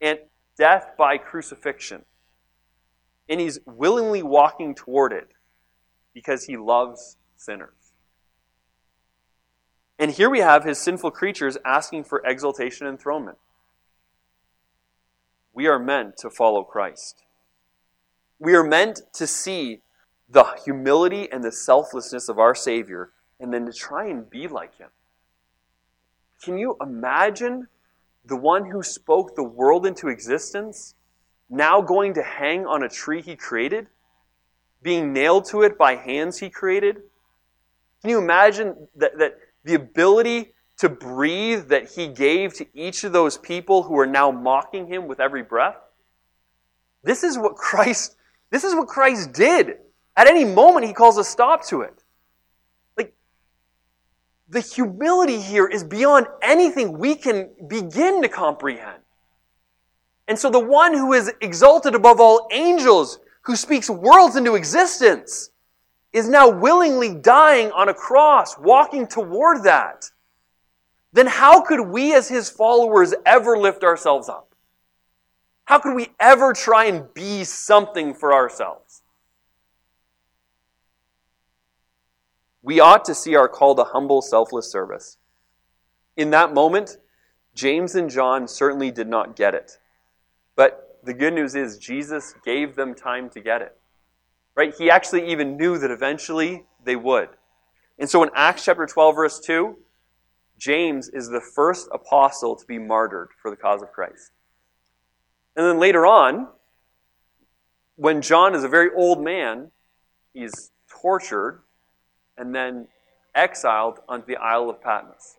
and 0.00 0.18
death 0.56 0.90
by 0.98 1.18
crucifixion. 1.18 2.04
And 3.28 3.40
he's 3.40 3.60
willingly 3.64 4.24
walking 4.24 4.74
toward 4.74 5.12
it 5.12 5.28
because 6.14 6.44
he 6.44 6.56
loves 6.56 7.16
sinners. 7.36 7.92
And 9.98 10.12
here 10.12 10.30
we 10.30 10.40
have 10.40 10.64
his 10.64 10.78
sinful 10.78 11.10
creatures 11.10 11.58
asking 11.64 12.04
for 12.04 12.22
exaltation 12.24 12.86
and 12.86 12.94
enthronement. 12.94 13.38
We 15.52 15.66
are 15.66 15.78
meant 15.78 16.16
to 16.18 16.30
follow 16.30 16.62
Christ. 16.62 17.24
We 18.38 18.54
are 18.54 18.62
meant 18.62 19.00
to 19.14 19.26
see 19.26 19.80
the 20.28 20.44
humility 20.64 21.28
and 21.30 21.42
the 21.42 21.50
selflessness 21.50 22.28
of 22.28 22.38
our 22.38 22.54
Savior 22.54 23.10
and 23.40 23.52
then 23.52 23.66
to 23.66 23.72
try 23.72 24.06
and 24.06 24.28
be 24.28 24.46
like 24.46 24.78
Him. 24.78 24.90
Can 26.42 26.58
you 26.58 26.76
imagine 26.80 27.66
the 28.24 28.36
one 28.36 28.70
who 28.70 28.82
spoke 28.82 29.34
the 29.34 29.42
world 29.42 29.86
into 29.86 30.08
existence 30.08 30.94
now 31.50 31.80
going 31.80 32.14
to 32.14 32.22
hang 32.22 32.66
on 32.66 32.82
a 32.82 32.88
tree 32.88 33.22
He 33.22 33.34
created? 33.34 33.88
Being 34.82 35.12
nailed 35.12 35.46
to 35.46 35.62
it 35.62 35.76
by 35.76 35.96
hands 35.96 36.38
He 36.38 36.50
created? 36.50 36.96
Can 38.00 38.10
you 38.10 38.18
imagine 38.18 38.88
that, 38.96 39.18
that 39.18 39.38
the 39.64 39.74
ability 39.74 40.52
to 40.78 40.88
breathe 40.88 41.68
that 41.68 41.90
He 41.90 42.08
gave 42.08 42.54
to 42.54 42.66
each 42.74 43.04
of 43.04 43.12
those 43.12 43.36
people 43.38 43.82
who 43.82 43.98
are 43.98 44.06
now 44.06 44.30
mocking 44.30 44.86
Him 44.86 45.08
with 45.08 45.20
every 45.20 45.42
breath? 45.42 45.76
This 47.02 47.24
is 47.24 47.38
what 47.38 47.56
Christ, 47.56 48.16
this 48.50 48.64
is 48.64 48.74
what 48.74 48.88
Christ 48.88 49.32
did. 49.32 49.78
At 50.16 50.26
any 50.26 50.44
moment, 50.44 50.84
he 50.84 50.92
calls 50.92 51.16
a 51.16 51.24
stop 51.24 51.64
to 51.66 51.82
it. 51.82 52.02
Like, 52.96 53.14
the 54.48 54.60
humility 54.60 55.40
here 55.40 55.66
is 55.66 55.84
beyond 55.84 56.26
anything 56.42 56.98
we 56.98 57.14
can 57.14 57.50
begin 57.68 58.20
to 58.22 58.28
comprehend. 58.28 59.02
And 60.26 60.38
so 60.38 60.50
the 60.50 60.58
one 60.58 60.92
who 60.92 61.12
is 61.12 61.32
exalted 61.40 61.94
above 61.94 62.20
all 62.20 62.48
angels, 62.50 63.20
who 63.48 63.56
speaks 63.56 63.90
worlds 63.90 64.36
into 64.36 64.54
existence, 64.54 65.50
is 66.12 66.28
now 66.28 66.48
willingly 66.48 67.12
dying 67.12 67.72
on 67.72 67.88
a 67.88 67.94
cross, 67.94 68.56
walking 68.56 69.08
toward 69.08 69.64
that. 69.64 70.08
Then 71.12 71.26
how 71.26 71.62
could 71.62 71.80
we 71.80 72.14
as 72.14 72.28
his 72.28 72.48
followers 72.48 73.12
ever 73.26 73.58
lift 73.58 73.82
ourselves 73.82 74.28
up? 74.28 74.54
How 75.64 75.80
could 75.80 75.96
we 75.96 76.10
ever 76.20 76.52
try 76.52 76.84
and 76.84 77.12
be 77.12 77.42
something 77.42 78.14
for 78.14 78.32
ourselves? 78.32 79.02
we 82.68 82.80
ought 82.80 83.02
to 83.06 83.14
see 83.14 83.34
our 83.34 83.48
call 83.48 83.74
to 83.74 83.82
humble, 83.82 84.20
selfless 84.20 84.70
service. 84.70 85.16
In 86.18 86.30
that 86.32 86.52
moment, 86.52 86.98
James 87.54 87.94
and 87.94 88.10
John 88.10 88.46
certainly 88.46 88.90
did 88.90 89.08
not 89.08 89.36
get 89.36 89.54
it. 89.54 89.78
But 90.54 90.87
the 91.04 91.14
good 91.14 91.34
news 91.34 91.54
is 91.54 91.78
Jesus 91.78 92.34
gave 92.44 92.76
them 92.76 92.94
time 92.94 93.30
to 93.30 93.40
get 93.40 93.62
it. 93.62 93.76
Right? 94.54 94.74
He 94.76 94.90
actually 94.90 95.30
even 95.30 95.56
knew 95.56 95.78
that 95.78 95.90
eventually 95.90 96.64
they 96.84 96.96
would. 96.96 97.28
And 97.98 98.08
so 98.08 98.22
in 98.22 98.30
Acts 98.34 98.64
chapter 98.64 98.86
12 98.86 99.14
verse 99.14 99.40
2, 99.40 99.76
James 100.58 101.08
is 101.08 101.28
the 101.28 101.40
first 101.40 101.88
apostle 101.92 102.56
to 102.56 102.66
be 102.66 102.78
martyred 102.78 103.28
for 103.40 103.50
the 103.50 103.56
cause 103.56 103.82
of 103.82 103.92
Christ. 103.92 104.32
And 105.56 105.64
then 105.66 105.78
later 105.78 106.06
on, 106.06 106.48
when 107.96 108.22
John 108.22 108.54
is 108.54 108.64
a 108.64 108.68
very 108.68 108.90
old 108.94 109.22
man, 109.22 109.70
he's 110.32 110.70
tortured 110.88 111.62
and 112.36 112.54
then 112.54 112.88
exiled 113.34 113.98
onto 114.08 114.26
the 114.26 114.36
Isle 114.36 114.70
of 114.70 114.80
Patmos. 114.80 115.36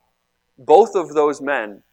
Both 0.58 0.96
of 0.96 1.14
those 1.14 1.42
men 1.42 1.84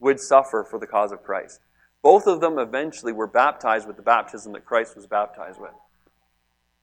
would 0.00 0.20
suffer 0.20 0.66
for 0.68 0.78
the 0.78 0.86
cause 0.86 1.12
of 1.12 1.22
Christ. 1.22 1.60
Both 2.02 2.26
of 2.26 2.40
them 2.40 2.58
eventually 2.58 3.12
were 3.12 3.26
baptized 3.26 3.86
with 3.86 3.96
the 3.96 4.02
baptism 4.02 4.52
that 4.52 4.64
Christ 4.64 4.96
was 4.96 5.06
baptized 5.06 5.60
with. 5.60 5.72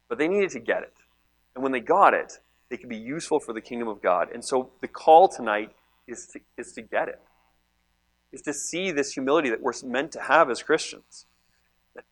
But 0.10 0.17
they 0.17 0.28
needed 0.28 0.49
to 0.52 0.60
get 0.60 0.84
it. 0.84 0.93
And 1.56 1.63
when 1.63 1.71
they 1.71 1.80
got 1.80 2.13
it, 2.13 2.39
they 2.69 2.78
could 2.78 2.89
be 2.89 2.97
useful 2.97 3.39
for 3.39 3.54
the 3.54 3.62
kingdom 3.62 3.88
of 3.88 4.02
God. 4.02 4.30
And 4.34 4.43
so 4.43 4.71
the 4.82 4.88
call 4.88 5.28
tonight 5.28 5.71
is 6.08 6.28
to, 6.28 6.39
is 6.58 6.73
to 6.73 6.82
get 6.82 7.08
it, 7.08 7.21
is 8.32 8.41
to 8.41 8.54
see 8.54 8.91
this 8.91 9.13
humility 9.13 9.49
that 9.49 9.62
we're 9.62 9.73
meant 9.86 10.12
to 10.13 10.21
have 10.21 10.49
as 10.49 10.62
Christians. 10.63 11.26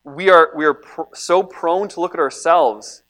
We 0.03 0.29
are, 0.29 0.51
we 0.55 0.65
are 0.65 0.75
pr- 0.75 1.13
so 1.13 1.43
prone 1.43 1.87
to 1.89 1.99
look 1.99 2.13
at 2.13 2.19
ourselves 2.19 3.03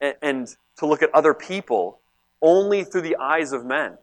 and, 0.00 0.14
and 0.22 0.56
to 0.78 0.86
look 0.86 1.02
at 1.02 1.12
other 1.12 1.34
people 1.34 2.00
only 2.40 2.84
through 2.84 3.02
the 3.02 3.16
eyes 3.16 3.52
of 3.52 3.64
men. 3.64 3.98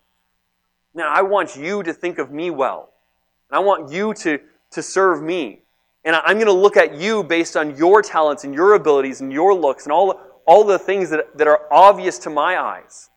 Now, 0.94 1.12
I 1.12 1.22
want 1.22 1.56
you 1.56 1.84
to 1.84 1.94
think 1.94 2.18
of 2.18 2.32
me 2.32 2.50
well. 2.50 2.92
And 3.50 3.58
I 3.58 3.60
want 3.60 3.92
you 3.92 4.14
to, 4.16 4.40
to 4.72 4.82
serve 4.82 5.22
me. 5.22 5.62
And 6.04 6.16
I'm 6.16 6.36
going 6.38 6.48
to 6.48 6.54
look 6.54 6.78
at 6.78 6.96
you 6.96 7.24
based 7.24 7.58
on 7.58 7.76
your 7.76 8.02
talents 8.02 8.44
and 8.44 8.54
your 8.54 8.76
abilities 8.76 9.22
and 9.22 9.32
your 9.32 9.54
looks 9.54 9.84
and 9.84 9.92
all, 9.92 10.20
all 10.46 10.64
the 10.64 10.80
things 10.80 11.10
that, 11.10 11.38
that 11.38 11.48
are 11.48 11.62
obvious 11.72 12.18
to 12.20 12.30
my 12.30 12.58
eyes. 12.58 13.10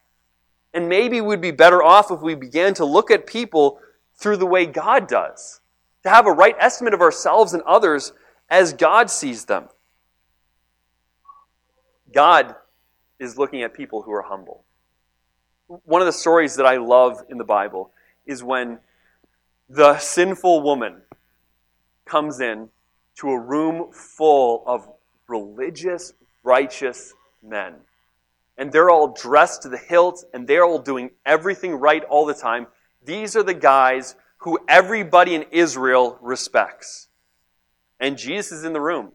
And 0.74 0.88
maybe 0.88 1.20
we'd 1.20 1.40
be 1.40 1.50
better 1.50 1.82
off 1.82 2.10
if 2.10 2.20
we 2.20 2.34
began 2.34 2.74
to 2.74 2.84
look 2.84 3.10
at 3.10 3.26
people 3.26 3.80
through 4.16 4.36
the 4.36 4.46
way 4.46 4.66
God 4.66 5.08
does, 5.08 5.60
to 6.02 6.10
have 6.10 6.26
a 6.26 6.32
right 6.32 6.54
estimate 6.58 6.94
of 6.94 7.00
ourselves 7.00 7.54
and 7.54 7.62
others 7.62 8.12
as 8.48 8.72
God 8.72 9.10
sees 9.10 9.44
them. 9.44 9.68
God 12.12 12.54
is 13.18 13.38
looking 13.38 13.62
at 13.62 13.74
people 13.74 14.02
who 14.02 14.12
are 14.12 14.22
humble. 14.22 14.64
One 15.66 16.02
of 16.02 16.06
the 16.06 16.12
stories 16.12 16.56
that 16.56 16.66
I 16.66 16.78
love 16.78 17.22
in 17.28 17.38
the 17.38 17.44
Bible 17.44 17.92
is 18.26 18.42
when 18.42 18.80
the 19.68 19.98
sinful 19.98 20.62
woman 20.62 21.02
comes 22.10 22.40
in 22.40 22.68
to 23.20 23.28
a 23.28 23.38
room 23.38 23.92
full 23.92 24.64
of 24.66 24.88
religious, 25.28 26.12
righteous 26.42 27.14
men. 27.42 27.74
and 28.58 28.70
they're 28.72 28.90
all 28.90 29.08
dressed 29.14 29.62
to 29.62 29.70
the 29.70 29.78
hilt 29.78 30.22
and 30.34 30.46
they're 30.46 30.64
all 30.64 30.78
doing 30.78 31.10
everything 31.24 31.72
right 31.74 32.04
all 32.04 32.26
the 32.26 32.34
time. 32.34 32.66
These 33.02 33.34
are 33.34 33.42
the 33.42 33.54
guys 33.54 34.14
who 34.38 34.58
everybody 34.68 35.34
in 35.34 35.44
Israel 35.50 36.18
respects. 36.20 37.08
And 37.98 38.18
Jesus 38.18 38.58
is 38.58 38.64
in 38.64 38.74
the 38.74 38.80
room. 38.80 39.12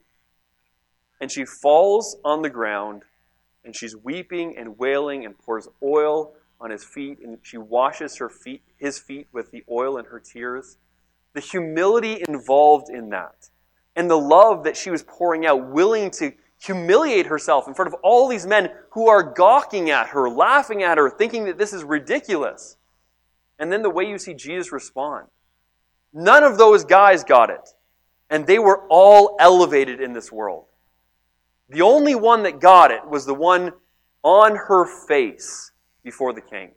And 1.21 1.31
she 1.31 1.45
falls 1.45 2.17
on 2.25 2.41
the 2.41 2.49
ground 2.49 3.03
and 3.63 3.75
she's 3.75 3.95
weeping 3.95 4.57
and 4.57 4.79
wailing 4.79 5.25
and 5.25 5.37
pours 5.37 5.67
oil 5.83 6.33
on 6.59 6.71
his 6.71 6.83
feet 6.83 7.19
and 7.23 7.37
she 7.43 7.57
washes 7.57 8.17
her 8.17 8.29
feet 8.29 8.63
his 8.77 8.97
feet 8.97 9.27
with 9.31 9.51
the 9.51 9.63
oil 9.69 9.97
and 9.97 10.07
her 10.07 10.19
tears. 10.19 10.77
The 11.35 11.41
humility 11.41 12.23
involved 12.27 12.89
in 12.89 13.09
that 13.09 13.49
and 13.97 14.09
the 14.09 14.17
love 14.17 14.63
that 14.63 14.77
she 14.77 14.89
was 14.89 15.03
pouring 15.03 15.45
out, 15.45 15.69
willing 15.69 16.09
to 16.11 16.31
humiliate 16.61 17.25
herself 17.25 17.67
in 17.67 17.73
front 17.73 17.93
of 17.93 17.99
all 18.03 18.29
these 18.29 18.47
men 18.47 18.69
who 18.91 19.09
are 19.09 19.21
gawking 19.21 19.89
at 19.89 20.07
her, 20.07 20.29
laughing 20.29 20.81
at 20.81 20.97
her, 20.97 21.09
thinking 21.09 21.43
that 21.43 21.57
this 21.57 21.73
is 21.73 21.83
ridiculous. 21.83 22.77
And 23.59 23.69
then 23.69 23.81
the 23.81 23.89
way 23.89 24.05
you 24.05 24.17
see 24.17 24.33
Jesus 24.33 24.71
respond. 24.71 25.27
None 26.13 26.43
of 26.43 26.57
those 26.57 26.85
guys 26.85 27.25
got 27.25 27.49
it. 27.49 27.69
And 28.29 28.47
they 28.47 28.57
were 28.57 28.87
all 28.89 29.35
elevated 29.37 29.99
in 29.99 30.13
this 30.13 30.31
world. 30.31 30.65
The 31.67 31.81
only 31.81 32.15
one 32.15 32.43
that 32.43 32.61
got 32.61 32.91
it 32.91 33.05
was 33.05 33.25
the 33.25 33.33
one 33.33 33.73
on 34.23 34.55
her 34.55 34.85
face 34.85 35.71
before 36.01 36.31
the 36.31 36.41
king, 36.41 36.71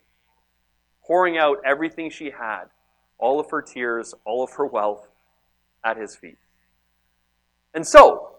pouring 1.07 1.37
out 1.37 1.59
everything 1.65 2.09
she 2.09 2.25
had, 2.25 2.65
all 3.19 3.39
of 3.39 3.51
her 3.51 3.61
tears, 3.61 4.15
all 4.25 4.43
of 4.43 4.51
her 4.53 4.65
wealth 4.65 5.07
at 5.83 5.97
his 5.97 6.15
feet. 6.15 6.37
And 7.73 7.85
so, 7.85 8.35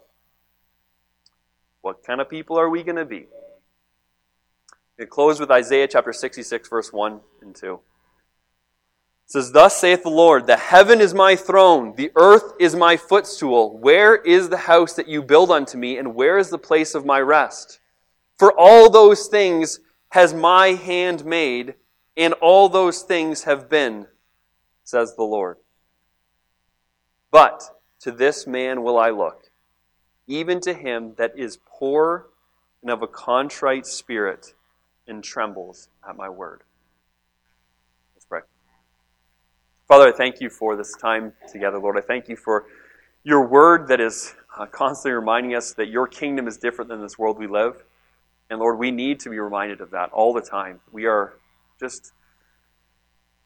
what 1.82 2.04
kind 2.04 2.20
of 2.20 2.28
people 2.28 2.58
are 2.58 2.68
we 2.68 2.82
going 2.82 2.96
to 2.96 3.04
be? 3.04 3.26
We 4.98 5.06
close 5.06 5.40
with 5.40 5.50
Isaiah 5.50 5.88
chapter 5.88 6.12
66, 6.12 6.68
verse 6.68 6.92
1 6.92 7.20
and 7.40 7.54
2. 7.54 7.74
It 7.74 7.80
says, 9.26 9.52
Thus 9.52 9.76
saith 9.76 10.02
the 10.02 10.10
Lord, 10.10 10.46
The 10.46 10.56
heaven 10.56 11.00
is 11.00 11.14
my 11.14 11.36
throne, 11.36 11.94
the 11.96 12.10
earth 12.16 12.52
is 12.58 12.74
my 12.74 12.96
footstool. 12.96 13.78
Where 13.78 14.16
is 14.16 14.48
the 14.48 14.56
house 14.56 14.94
that 14.94 15.08
you 15.08 15.22
build 15.22 15.50
unto 15.50 15.78
me, 15.78 15.96
and 15.96 16.14
where 16.14 16.36
is 16.36 16.50
the 16.50 16.58
place 16.58 16.94
of 16.94 17.06
my 17.06 17.20
rest? 17.20 17.80
For 18.38 18.52
all 18.58 18.90
those 18.90 19.26
things 19.26 19.80
has 20.10 20.34
my 20.34 20.68
hand 20.68 21.24
made, 21.24 21.76
and 22.16 22.34
all 22.34 22.68
those 22.68 23.02
things 23.02 23.44
have 23.44 23.70
been, 23.70 24.06
says 24.90 25.14
the 25.14 25.22
Lord. 25.22 25.56
But 27.30 27.62
to 28.00 28.10
this 28.10 28.46
man 28.46 28.82
will 28.82 28.98
I 28.98 29.10
look, 29.10 29.50
even 30.26 30.60
to 30.62 30.74
him 30.74 31.14
that 31.16 31.32
is 31.38 31.58
poor 31.66 32.26
and 32.82 32.90
of 32.90 33.02
a 33.02 33.06
contrite 33.06 33.86
spirit 33.86 34.54
and 35.06 35.22
trembles 35.22 35.88
at 36.08 36.16
my 36.16 36.28
word. 36.28 36.62
Let's 38.14 38.24
pray. 38.24 38.40
Father, 39.86 40.08
I 40.08 40.12
thank 40.12 40.40
you 40.40 40.50
for 40.50 40.76
this 40.76 40.94
time 40.96 41.32
together, 41.50 41.78
Lord. 41.78 41.96
I 41.96 42.00
thank 42.00 42.28
you 42.28 42.36
for 42.36 42.66
your 43.22 43.46
word 43.46 43.88
that 43.88 44.00
is 44.00 44.34
uh, 44.58 44.66
constantly 44.66 45.12
reminding 45.12 45.54
us 45.54 45.72
that 45.74 45.88
your 45.88 46.06
kingdom 46.06 46.48
is 46.48 46.56
different 46.56 46.88
than 46.88 47.00
this 47.00 47.18
world 47.18 47.38
we 47.38 47.46
live. 47.46 47.82
And 48.48 48.58
Lord, 48.58 48.78
we 48.78 48.90
need 48.90 49.20
to 49.20 49.30
be 49.30 49.38
reminded 49.38 49.80
of 49.80 49.90
that 49.90 50.10
all 50.10 50.32
the 50.32 50.40
time. 50.40 50.80
We 50.90 51.06
are 51.06 51.34
just 51.78 52.12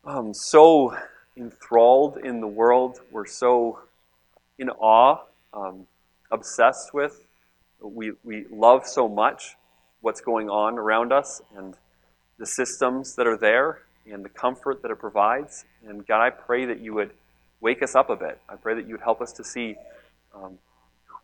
um, 0.04 0.32
so 0.32 0.96
enthralled 1.36 2.18
in 2.18 2.40
the 2.40 2.46
world. 2.46 3.00
We're 3.10 3.26
so 3.26 3.80
in 4.58 4.70
awe, 4.70 5.24
um, 5.52 5.86
obsessed 6.30 6.94
with. 6.94 7.26
We, 7.80 8.12
we 8.22 8.46
love 8.50 8.86
so 8.86 9.08
much 9.08 9.56
what's 10.00 10.20
going 10.20 10.48
on 10.48 10.78
around 10.78 11.12
us 11.12 11.42
and 11.56 11.74
the 12.38 12.46
systems 12.46 13.16
that 13.16 13.26
are 13.26 13.36
there 13.36 13.82
and 14.10 14.24
the 14.24 14.28
comfort 14.28 14.82
that 14.82 14.90
it 14.90 14.98
provides. 14.98 15.64
And 15.86 16.06
God, 16.06 16.22
I 16.22 16.30
pray 16.30 16.66
that 16.66 16.80
you 16.80 16.94
would 16.94 17.10
wake 17.60 17.82
us 17.82 17.94
up 17.94 18.10
a 18.10 18.16
bit. 18.16 18.40
I 18.48 18.56
pray 18.56 18.74
that 18.74 18.86
you 18.86 18.94
would 18.94 19.02
help 19.02 19.20
us 19.20 19.32
to 19.32 19.44
see 19.44 19.76
um, 20.34 20.58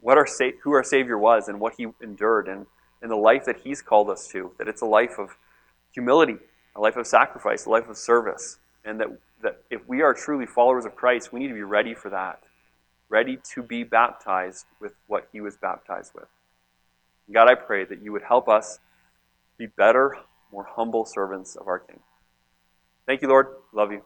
what 0.01 0.17
our 0.17 0.27
sa- 0.27 0.57
who 0.63 0.73
our 0.73 0.85
Savior 0.85 1.19
was 1.19 1.49
and 1.49 1.61
what 1.61 1.75
He 1.77 1.87
endured 2.03 2.49
and, 2.49 2.67
and 3.03 3.11
the 3.11 3.17
life 3.17 3.45
that 3.45 3.61
He's 3.61 3.83
called 3.83 4.09
us 4.09 4.29
to. 4.29 4.53
That 4.59 4.69
it's 4.69 4.81
a 4.81 4.87
life 4.87 5.19
of 5.19 5.37
humility, 5.93 6.37
a 6.75 6.81
life 6.81 6.97
of 6.97 7.07
sacrifice, 7.07 7.67
a 7.67 7.71
life 7.71 7.89
of 7.89 7.97
service, 7.97 8.59
and 8.91 9.01
that, 9.01 9.09
that 9.43 9.63
if 9.71 9.81
we 9.89 10.03
are 10.03 10.13
truly 10.13 10.47
followers 10.47 10.85
of 10.85 10.95
Christ, 10.95 11.33
we 11.33 11.41
need 11.41 11.49
to 11.49 11.55
be 11.55 11.63
ready 11.63 11.95
for 11.95 12.11
that 12.11 12.41
ready 13.11 13.39
to 13.55 13.63
be 13.63 13.83
baptized 13.83 14.65
with 14.81 14.93
what 15.09 15.29
he 15.33 15.41
was 15.41 15.57
baptized 15.57 16.13
with. 16.15 16.29
God, 17.31 17.49
I 17.49 17.55
pray 17.55 17.85
that 17.85 18.03
you 18.03 18.13
would 18.13 18.23
help 18.23 18.49
us 18.49 18.79
be 19.59 19.67
better, 19.67 20.17
more 20.51 20.67
humble 20.77 21.05
servants 21.05 21.57
of 21.57 21.69
our 21.69 21.81
King. 21.81 22.01
Thank 23.07 23.21
you, 23.21 23.29
Lord. 23.29 23.49
Love 23.73 23.93
you. 23.93 24.03